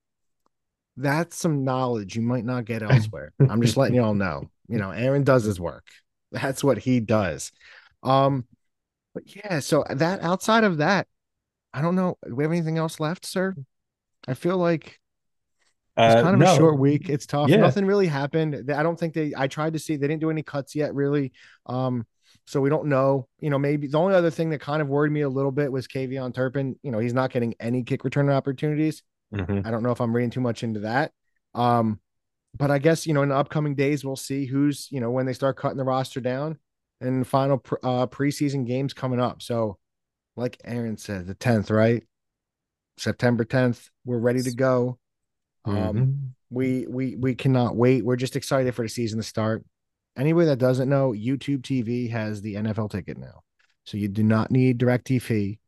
that's 0.95 1.37
some 1.37 1.63
knowledge 1.63 2.15
you 2.15 2.21
might 2.21 2.45
not 2.45 2.65
get 2.65 2.83
elsewhere. 2.91 3.33
I'm 3.39 3.61
just 3.61 3.77
letting 3.77 3.95
you 3.95 4.03
all 4.03 4.15
know, 4.15 4.49
you 4.67 4.77
know, 4.77 4.91
Aaron 4.91 5.23
does 5.23 5.43
his 5.43 5.59
work. 5.59 5.85
That's 6.31 6.63
what 6.63 6.77
he 6.77 6.99
does. 6.99 7.51
Um, 8.03 8.45
but 9.13 9.35
yeah, 9.35 9.59
so 9.59 9.83
that 9.89 10.21
outside 10.21 10.63
of 10.63 10.77
that, 10.77 11.07
I 11.73 11.81
don't 11.81 11.95
know. 11.95 12.17
Do 12.25 12.35
we 12.35 12.43
have 12.43 12.51
anything 12.51 12.77
else 12.77 12.99
left, 12.99 13.25
sir? 13.25 13.55
I 14.27 14.33
feel 14.33 14.57
like 14.57 14.99
it's 15.97 16.15
uh, 16.15 16.21
kind 16.21 16.35
of 16.35 16.39
no. 16.39 16.53
a 16.53 16.55
short 16.55 16.77
week. 16.77 17.09
It's 17.09 17.25
tough. 17.25 17.49
Yeah. 17.49 17.57
Nothing 17.57 17.85
really 17.85 18.07
happened. 18.07 18.71
I 18.71 18.83
don't 18.83 18.99
think 18.99 19.13
they. 19.13 19.33
I 19.35 19.47
tried 19.47 19.73
to 19.73 19.79
see. 19.79 19.95
They 19.95 20.07
didn't 20.07 20.21
do 20.21 20.29
any 20.29 20.43
cuts 20.43 20.75
yet, 20.75 20.93
really. 20.93 21.31
Um, 21.65 22.05
so 22.45 22.61
we 22.61 22.69
don't 22.69 22.85
know. 22.85 23.27
You 23.39 23.49
know, 23.49 23.57
maybe 23.57 23.87
the 23.87 23.97
only 23.97 24.13
other 24.13 24.29
thing 24.29 24.51
that 24.51 24.61
kind 24.61 24.81
of 24.81 24.87
worried 24.87 25.11
me 25.11 25.21
a 25.21 25.29
little 25.29 25.51
bit 25.51 25.71
was 25.71 25.87
KaVontae 25.87 26.35
Turpin. 26.35 26.75
You 26.83 26.91
know, 26.91 26.99
he's 26.99 27.13
not 27.13 27.31
getting 27.31 27.55
any 27.59 27.83
kick 27.83 28.03
return 28.03 28.29
opportunities. 28.29 29.01
Mm-hmm. 29.33 29.67
I 29.67 29.71
don't 29.71 29.83
know 29.83 29.91
if 29.91 29.99
I'm 29.99 30.15
reading 30.15 30.29
too 30.29 30.41
much 30.41 30.63
into 30.63 30.81
that. 30.81 31.11
Um, 31.55 31.99
but 32.57 32.71
I 32.71 32.79
guess 32.79 33.05
you 33.05 33.13
know 33.13 33.21
in 33.23 33.29
the 33.29 33.35
upcoming 33.35 33.75
days 33.75 34.03
we'll 34.03 34.15
see 34.15 34.45
who's 34.45 34.87
you 34.91 34.99
know 34.99 35.11
when 35.11 35.25
they 35.25 35.33
start 35.33 35.57
cutting 35.57 35.77
the 35.77 35.83
roster 35.83 36.19
down 36.21 36.57
and 37.01 37.27
final 37.27 37.63
uh, 37.83 38.07
preseason 38.07 38.65
games 38.65 38.93
coming 38.93 39.19
up. 39.19 39.41
So, 39.41 39.77
like 40.35 40.57
Aaron 40.65 40.97
said, 40.97 41.27
the 41.27 41.35
tenth, 41.35 41.69
right? 41.69 42.03
September 42.97 43.45
10th. 43.45 43.89
We're 44.05 44.17
ready 44.17 44.41
to 44.41 44.51
go. 44.55 44.97
Um, 45.65 45.75
Mhm. 45.75 46.29
we 46.49 46.87
we 46.87 47.15
we 47.15 47.35
cannot 47.35 47.75
wait. 47.75 48.03
We're 48.05 48.15
just 48.15 48.35
excited 48.35 48.73
for 48.73 48.83
the 48.83 48.89
season 48.89 49.19
to 49.19 49.23
start. 49.23 49.63
Anybody 50.17 50.47
that 50.47 50.57
doesn't 50.57 50.89
know, 50.89 51.11
YouTube 51.11 51.61
TV 51.61 52.09
has 52.09 52.41
the 52.41 52.55
NFL 52.55 52.89
ticket 52.89 53.17
now. 53.17 53.43
So 53.83 53.97
you 53.97 54.07
do 54.07 54.23
not 54.23 54.49
need 54.49 54.79
DirecTV. 54.79 55.59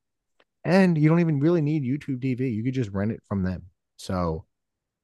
And 0.65 0.97
you 0.97 1.08
don't 1.08 1.19
even 1.19 1.39
really 1.39 1.62
need 1.62 1.84
YouTube 1.84 2.19
TV. 2.19 2.54
You 2.54 2.63
could 2.63 2.73
just 2.73 2.91
rent 2.91 3.12
it 3.12 3.21
from 3.30 3.43
them. 3.43 3.67
So 3.97 4.45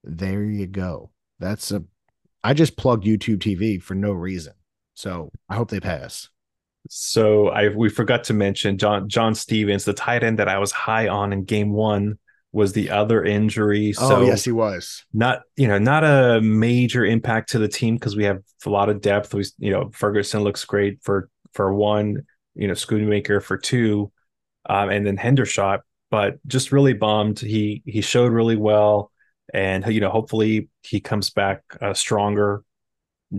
there 0.03 0.43
you 0.43 0.67
go. 0.67 1.11
That's 1.39 1.71
a 1.71 1.83
I 2.43 2.53
just 2.53 2.77
plugged 2.77 3.05
YouTube 3.05 3.39
TV 3.39 3.81
for 3.81 3.95
no 3.95 4.11
reason. 4.11 4.53
So 4.93 5.31
I 5.49 5.55
hope 5.55 5.69
they 5.69 5.79
pass. 5.79 6.29
So 6.89 7.49
I 7.49 7.69
we 7.69 7.89
forgot 7.89 8.25
to 8.25 8.33
mention 8.33 8.77
John 8.77 9.09
John 9.09 9.33
Stephens, 9.33 9.85
the 9.85 9.93
tight 9.93 10.23
end 10.23 10.39
that 10.39 10.47
I 10.47 10.59
was 10.59 10.71
high 10.71 11.07
on 11.07 11.33
in 11.33 11.43
game 11.43 11.71
one, 11.71 12.19
was 12.51 12.73
the 12.73 12.91
other 12.91 13.23
injury. 13.23 13.93
So 13.93 14.17
oh, 14.17 14.25
yes, 14.25 14.43
he 14.45 14.51
was. 14.51 15.03
not 15.13 15.41
you 15.57 15.67
know 15.67 15.77
not 15.77 16.03
a 16.03 16.39
major 16.41 17.03
impact 17.05 17.49
to 17.51 17.59
the 17.59 17.67
team 17.67 17.95
because 17.95 18.15
we 18.15 18.23
have 18.25 18.41
a 18.65 18.69
lot 18.69 18.89
of 18.89 19.01
depth. 19.01 19.33
We 19.33 19.43
you 19.57 19.71
know 19.71 19.91
Ferguson 19.93 20.41
looks 20.41 20.63
great 20.65 20.99
for 21.03 21.29
for 21.53 21.73
one, 21.73 22.25
you 22.53 22.67
know 22.67 22.73
Schoonmaker 22.73 23.41
for 23.41 23.57
two, 23.57 24.11
um, 24.69 24.89
and 24.89 25.05
then 25.05 25.17
Hendershot. 25.17 25.79
But 26.11 26.37
just 26.47 26.71
really 26.71 26.93
bummed. 26.93 27.39
He 27.39 27.81
he 27.85 28.01
showed 28.01 28.31
really 28.31 28.55
well, 28.55 29.11
and 29.55 29.87
you 29.87 30.01
know 30.01 30.09
hopefully 30.09 30.67
he 30.83 30.99
comes 30.99 31.29
back 31.29 31.63
uh, 31.81 31.93
stronger 31.93 32.63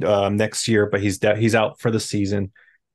um, 0.05 0.37
next 0.37 0.67
year. 0.67 0.87
But 0.87 1.03
he's 1.03 1.19
de- 1.19 1.37
he's 1.37 1.55
out 1.55 1.79
for 1.79 1.91
the 1.91 2.01
season. 2.01 2.53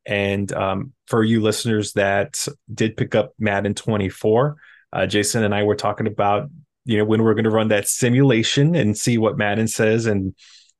And 0.07 0.51
um, 0.53 0.93
for 1.05 1.23
you 1.23 1.41
listeners 1.41 1.93
that 1.93 2.47
did 2.73 2.97
pick 2.97 3.13
up 3.13 3.33
Madden 3.37 3.75
24, 3.75 4.57
uh, 4.91 5.05
Jason 5.05 5.43
and 5.43 5.53
I 5.53 5.61
were 5.61 5.75
talking 5.75 6.07
about 6.07 6.49
you 6.85 6.97
know 6.97 7.05
when 7.05 7.21
we're 7.21 7.35
going 7.35 7.43
to 7.43 7.51
run 7.51 7.67
that 7.67 7.87
simulation 7.87 8.73
and 8.73 8.97
see 8.97 9.19
what 9.19 9.37
Madden 9.37 9.67
says 9.67 10.07
and 10.07 10.35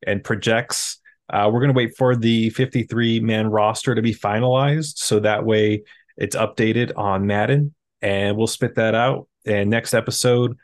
and 0.06 0.24
projects. 0.24 0.98
Uh, 1.30 1.50
we're 1.54 1.62
going 1.62 1.72
to 1.72 1.78
wait 1.78 1.96
for 1.96 2.16
the 2.16 2.50
53 2.50 3.22
man 3.22 3.48
roster 3.48 3.94
to 3.94 4.02
be 4.02 4.16
finalized, 4.16 4.98
so 4.98 5.20
that 5.20 5.46
way 5.46 5.84
it's 6.18 6.36
updated 6.36 6.92
on 6.98 7.28
Madden, 7.28 7.76
and 8.02 8.36
we'll 8.36 8.48
spit 8.48 8.76
that 8.76 8.96
out. 8.96 9.28
And 9.46 9.70
next 9.70 9.94
episode, 9.94 10.58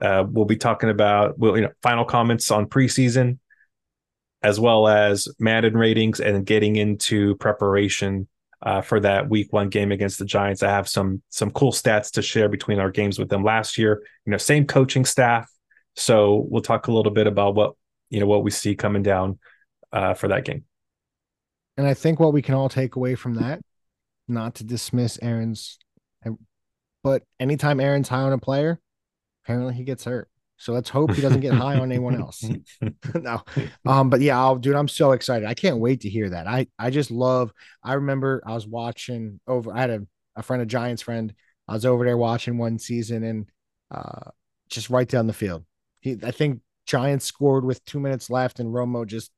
uh, 0.00 0.24
we'll 0.28 0.44
be 0.44 0.56
talking 0.56 0.90
about 0.90 1.38
well, 1.38 1.56
you 1.56 1.62
know, 1.62 1.72
final 1.82 2.04
comments 2.04 2.50
on 2.50 2.66
preseason, 2.66 3.38
as 4.42 4.60
well 4.60 4.88
as 4.88 5.28
Madden 5.38 5.74
ratings, 5.74 6.20
and 6.20 6.44
getting 6.44 6.76
into 6.76 7.36
preparation 7.36 8.28
uh, 8.62 8.82
for 8.82 9.00
that 9.00 9.28
Week 9.28 9.52
One 9.52 9.68
game 9.68 9.92
against 9.92 10.18
the 10.18 10.24
Giants. 10.24 10.62
I 10.62 10.70
have 10.70 10.88
some 10.88 11.22
some 11.30 11.50
cool 11.50 11.72
stats 11.72 12.10
to 12.12 12.22
share 12.22 12.48
between 12.48 12.78
our 12.78 12.90
games 12.90 13.18
with 13.18 13.28
them 13.28 13.42
last 13.42 13.78
year. 13.78 14.02
You 14.26 14.32
know, 14.32 14.38
same 14.38 14.66
coaching 14.66 15.04
staff, 15.04 15.50
so 15.94 16.46
we'll 16.50 16.62
talk 16.62 16.88
a 16.88 16.92
little 16.92 17.12
bit 17.12 17.26
about 17.26 17.54
what 17.54 17.74
you 18.10 18.20
know 18.20 18.26
what 18.26 18.44
we 18.44 18.50
see 18.50 18.74
coming 18.74 19.02
down 19.02 19.38
uh, 19.92 20.14
for 20.14 20.28
that 20.28 20.44
game. 20.44 20.64
And 21.78 21.86
I 21.86 21.94
think 21.94 22.20
what 22.20 22.32
we 22.32 22.42
can 22.42 22.54
all 22.54 22.68
take 22.68 22.96
away 22.96 23.14
from 23.14 23.34
that, 23.34 23.60
not 24.28 24.54
to 24.56 24.64
dismiss 24.64 25.18
Aaron's, 25.20 25.78
but 27.04 27.22
anytime 27.38 27.80
Aaron's 27.80 28.08
high 28.08 28.22
on 28.22 28.32
a 28.32 28.38
player, 28.38 28.80
apparently 29.46 29.74
he 29.74 29.84
gets 29.84 30.04
hurt. 30.04 30.28
So 30.58 30.72
let's 30.72 30.88
hope 30.88 31.12
he 31.12 31.22
doesn't 31.22 31.40
get 31.40 31.52
high 31.52 31.78
on 31.78 31.92
anyone 31.92 32.18
else. 32.18 32.42
no. 33.14 33.42
Um, 33.86 34.10
but 34.10 34.20
yeah, 34.20 34.38
I'll 34.38 34.56
dude, 34.56 34.74
I'm 34.74 34.88
so 34.88 35.12
excited. 35.12 35.46
I 35.46 35.54
can't 35.54 35.78
wait 35.78 36.00
to 36.00 36.08
hear 36.08 36.30
that. 36.30 36.46
I 36.46 36.66
I 36.78 36.90
just 36.90 37.10
love 37.10 37.52
I 37.82 37.94
remember 37.94 38.42
I 38.44 38.54
was 38.54 38.66
watching 38.66 39.38
over 39.46 39.72
I 39.72 39.80
had 39.80 39.90
a, 39.90 40.06
a 40.34 40.42
friend, 40.42 40.62
a 40.62 40.66
Giants 40.66 41.02
friend. 41.02 41.34
I 41.68 41.74
was 41.74 41.84
over 41.84 42.04
there 42.04 42.16
watching 42.16 42.58
one 42.58 42.78
season 42.78 43.22
and 43.22 43.46
uh 43.90 44.30
just 44.70 44.90
right 44.90 45.08
down 45.08 45.26
the 45.26 45.32
field. 45.32 45.64
He 46.00 46.16
I 46.22 46.30
think 46.30 46.60
Giants 46.86 47.26
scored 47.26 47.64
with 47.64 47.84
two 47.84 48.00
minutes 48.00 48.30
left 48.30 48.58
and 48.58 48.72
Romo 48.72 49.06
just 49.06 49.30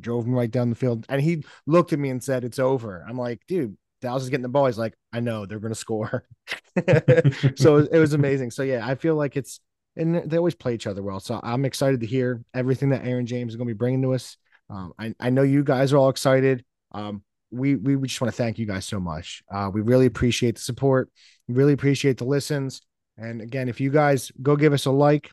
drove 0.00 0.26
him 0.26 0.34
right 0.34 0.50
down 0.50 0.70
the 0.70 0.76
field. 0.76 1.06
And 1.08 1.22
he 1.22 1.44
looked 1.66 1.92
at 1.92 1.98
me 1.98 2.10
and 2.10 2.22
said, 2.22 2.44
It's 2.44 2.58
over. 2.58 3.04
I'm 3.08 3.18
like, 3.18 3.40
dude, 3.46 3.76
Dallas 4.00 4.22
is 4.22 4.30
getting 4.30 4.42
the 4.42 4.48
ball. 4.48 4.66
He's 4.66 4.78
like, 4.78 4.94
I 5.12 5.20
know 5.20 5.46
they're 5.46 5.60
gonna 5.60 5.74
score. 5.74 6.24
so 7.56 7.78
it 7.78 7.98
was 7.98 8.12
amazing. 8.12 8.50
So 8.50 8.62
yeah, 8.62 8.86
I 8.86 8.94
feel 8.94 9.14
like 9.14 9.36
it's 9.36 9.60
and 9.96 10.30
they 10.30 10.36
always 10.36 10.54
play 10.54 10.74
each 10.74 10.86
other 10.86 11.02
well. 11.02 11.20
So 11.20 11.40
I'm 11.42 11.64
excited 11.64 12.00
to 12.00 12.06
hear 12.06 12.42
everything 12.54 12.90
that 12.90 13.04
Aaron 13.06 13.26
James 13.26 13.52
is 13.52 13.56
going 13.56 13.68
to 13.68 13.74
be 13.74 13.78
bringing 13.78 14.02
to 14.02 14.14
us. 14.14 14.36
Um, 14.68 14.92
I, 14.98 15.14
I 15.18 15.30
know 15.30 15.42
you 15.42 15.64
guys 15.64 15.92
are 15.92 15.96
all 15.96 16.10
excited. 16.10 16.64
Um, 16.92 17.22
we, 17.50 17.76
we 17.76 17.96
just 18.06 18.20
want 18.20 18.32
to 18.32 18.36
thank 18.36 18.58
you 18.58 18.66
guys 18.66 18.84
so 18.84 19.00
much. 19.00 19.42
Uh, 19.52 19.70
we 19.72 19.80
really 19.80 20.06
appreciate 20.06 20.56
the 20.56 20.60
support. 20.60 21.10
We 21.48 21.54
really 21.54 21.72
appreciate 21.72 22.18
the 22.18 22.24
listens. 22.24 22.82
And 23.16 23.40
again, 23.40 23.68
if 23.68 23.80
you 23.80 23.90
guys 23.90 24.30
go 24.42 24.56
give 24.56 24.72
us 24.72 24.84
a 24.84 24.90
like 24.90 25.30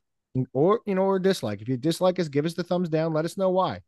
or, 0.54 0.80
you 0.86 0.96
know, 0.96 1.04
or 1.04 1.20
dislike, 1.20 1.62
if 1.62 1.68
you 1.68 1.76
dislike 1.76 2.20
us, 2.20 2.30
give 2.30 2.46
us 2.46 2.54
the 2.54 2.64
thumbs 2.64 2.90
down. 2.90 3.14
Let 3.14 3.26
us 3.26 3.38
know 3.38 3.50
why. 3.50 3.82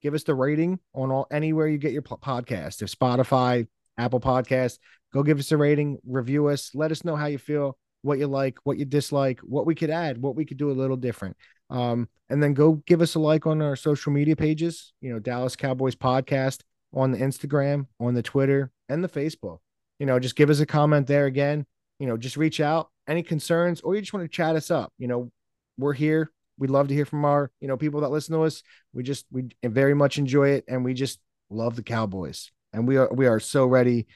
Give 0.00 0.14
us 0.14 0.22
the 0.22 0.34
rating 0.34 0.78
on 0.94 1.10
all 1.10 1.26
anywhere 1.30 1.66
you 1.66 1.78
get 1.78 1.92
your 1.92 2.02
podcast. 2.02 2.80
If 2.80 2.90
Spotify, 2.90 3.66
Apple 3.98 4.20
Podcast, 4.20 4.78
go 5.12 5.22
give 5.22 5.38
us 5.38 5.52
a 5.52 5.56
rating, 5.56 5.98
review 6.06 6.48
us, 6.48 6.70
let 6.74 6.90
us 6.90 7.04
know 7.04 7.16
how 7.16 7.26
you 7.26 7.38
feel 7.38 7.76
what 8.02 8.18
you 8.18 8.26
like, 8.26 8.58
what 8.64 8.78
you 8.78 8.84
dislike, 8.84 9.40
what 9.40 9.64
we 9.66 9.74
could 9.74 9.90
add, 9.90 10.20
what 10.20 10.36
we 10.36 10.44
could 10.44 10.58
do 10.58 10.70
a 10.70 10.72
little 10.72 10.96
different. 10.96 11.36
Um, 11.70 12.08
and 12.28 12.42
then 12.42 12.52
go 12.52 12.82
give 12.86 13.00
us 13.00 13.14
a 13.14 13.18
like 13.18 13.46
on 13.46 13.62
our 13.62 13.76
social 13.76 14.12
media 14.12 14.36
pages, 14.36 14.92
you 15.00 15.12
know, 15.12 15.18
Dallas 15.18 15.56
Cowboys 15.56 15.94
podcast 15.94 16.60
on 16.92 17.10
the 17.10 17.18
Instagram, 17.18 17.86
on 17.98 18.14
the 18.14 18.22
Twitter, 18.22 18.70
and 18.88 19.02
the 19.02 19.08
Facebook. 19.08 19.58
You 19.98 20.06
know, 20.06 20.18
just 20.18 20.36
give 20.36 20.50
us 20.50 20.60
a 20.60 20.66
comment 20.66 21.06
there 21.06 21.26
again. 21.26 21.64
You 21.98 22.06
know, 22.06 22.16
just 22.16 22.36
reach 22.36 22.60
out, 22.60 22.90
any 23.08 23.22
concerns, 23.22 23.80
or 23.80 23.94
you 23.94 24.02
just 24.02 24.12
want 24.12 24.24
to 24.24 24.36
chat 24.36 24.56
us 24.56 24.70
up. 24.70 24.92
You 24.98 25.08
know, 25.08 25.30
we're 25.78 25.92
here. 25.92 26.30
We'd 26.58 26.70
love 26.70 26.88
to 26.88 26.94
hear 26.94 27.06
from 27.06 27.24
our, 27.24 27.50
you 27.60 27.68
know, 27.68 27.76
people 27.76 28.02
that 28.02 28.10
listen 28.10 28.34
to 28.34 28.42
us. 28.42 28.62
We 28.92 29.02
just 29.02 29.26
we 29.32 29.48
very 29.64 29.94
much 29.94 30.18
enjoy 30.18 30.50
it 30.50 30.64
and 30.68 30.84
we 30.84 30.94
just 30.94 31.20
love 31.50 31.74
the 31.76 31.82
Cowboys. 31.82 32.50
And 32.74 32.86
we 32.86 32.96
are 32.98 33.08
we 33.12 33.26
are 33.26 33.40
so 33.40 33.64
ready. 33.64 34.06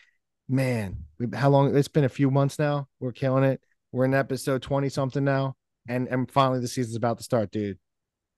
Man, 0.49 1.05
we, 1.19 1.27
how 1.35 1.49
long 1.49 1.75
it's 1.75 1.89
been 1.89 2.05
a 2.05 2.09
few 2.11 2.31
months 2.31 2.59
now. 2.59 2.89
We're 3.01 3.13
killing 3.13 3.45
it. 3.45 3.63
We're 3.93 4.05
in 4.05 4.15
episode 4.15 4.63
20 4.63 4.89
something 4.89 5.25
now. 5.25 5.55
And 5.89 6.09
and 6.09 6.31
finally 6.31 6.61
the 6.61 6.69
season's 6.69 6.97
about 6.97 7.19
to 7.19 7.25
start, 7.25 7.51
dude. 7.51 7.79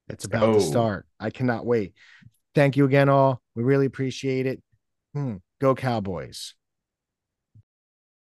It's 0.09 0.27
about 0.27 0.53
go. 0.53 0.55
to 0.55 0.61
start. 0.61 1.07
I 1.19 1.31
cannot 1.31 1.65
wait. 1.65 1.95
Thank 2.55 2.77
you 2.77 2.85
again, 2.85 3.09
all. 3.09 3.41
We 3.55 3.63
really 3.63 3.87
appreciate 3.87 4.47
it. 4.47 4.63
Hmm. 5.15 5.37
Go 5.61 5.75
Cowboys. 5.75 6.55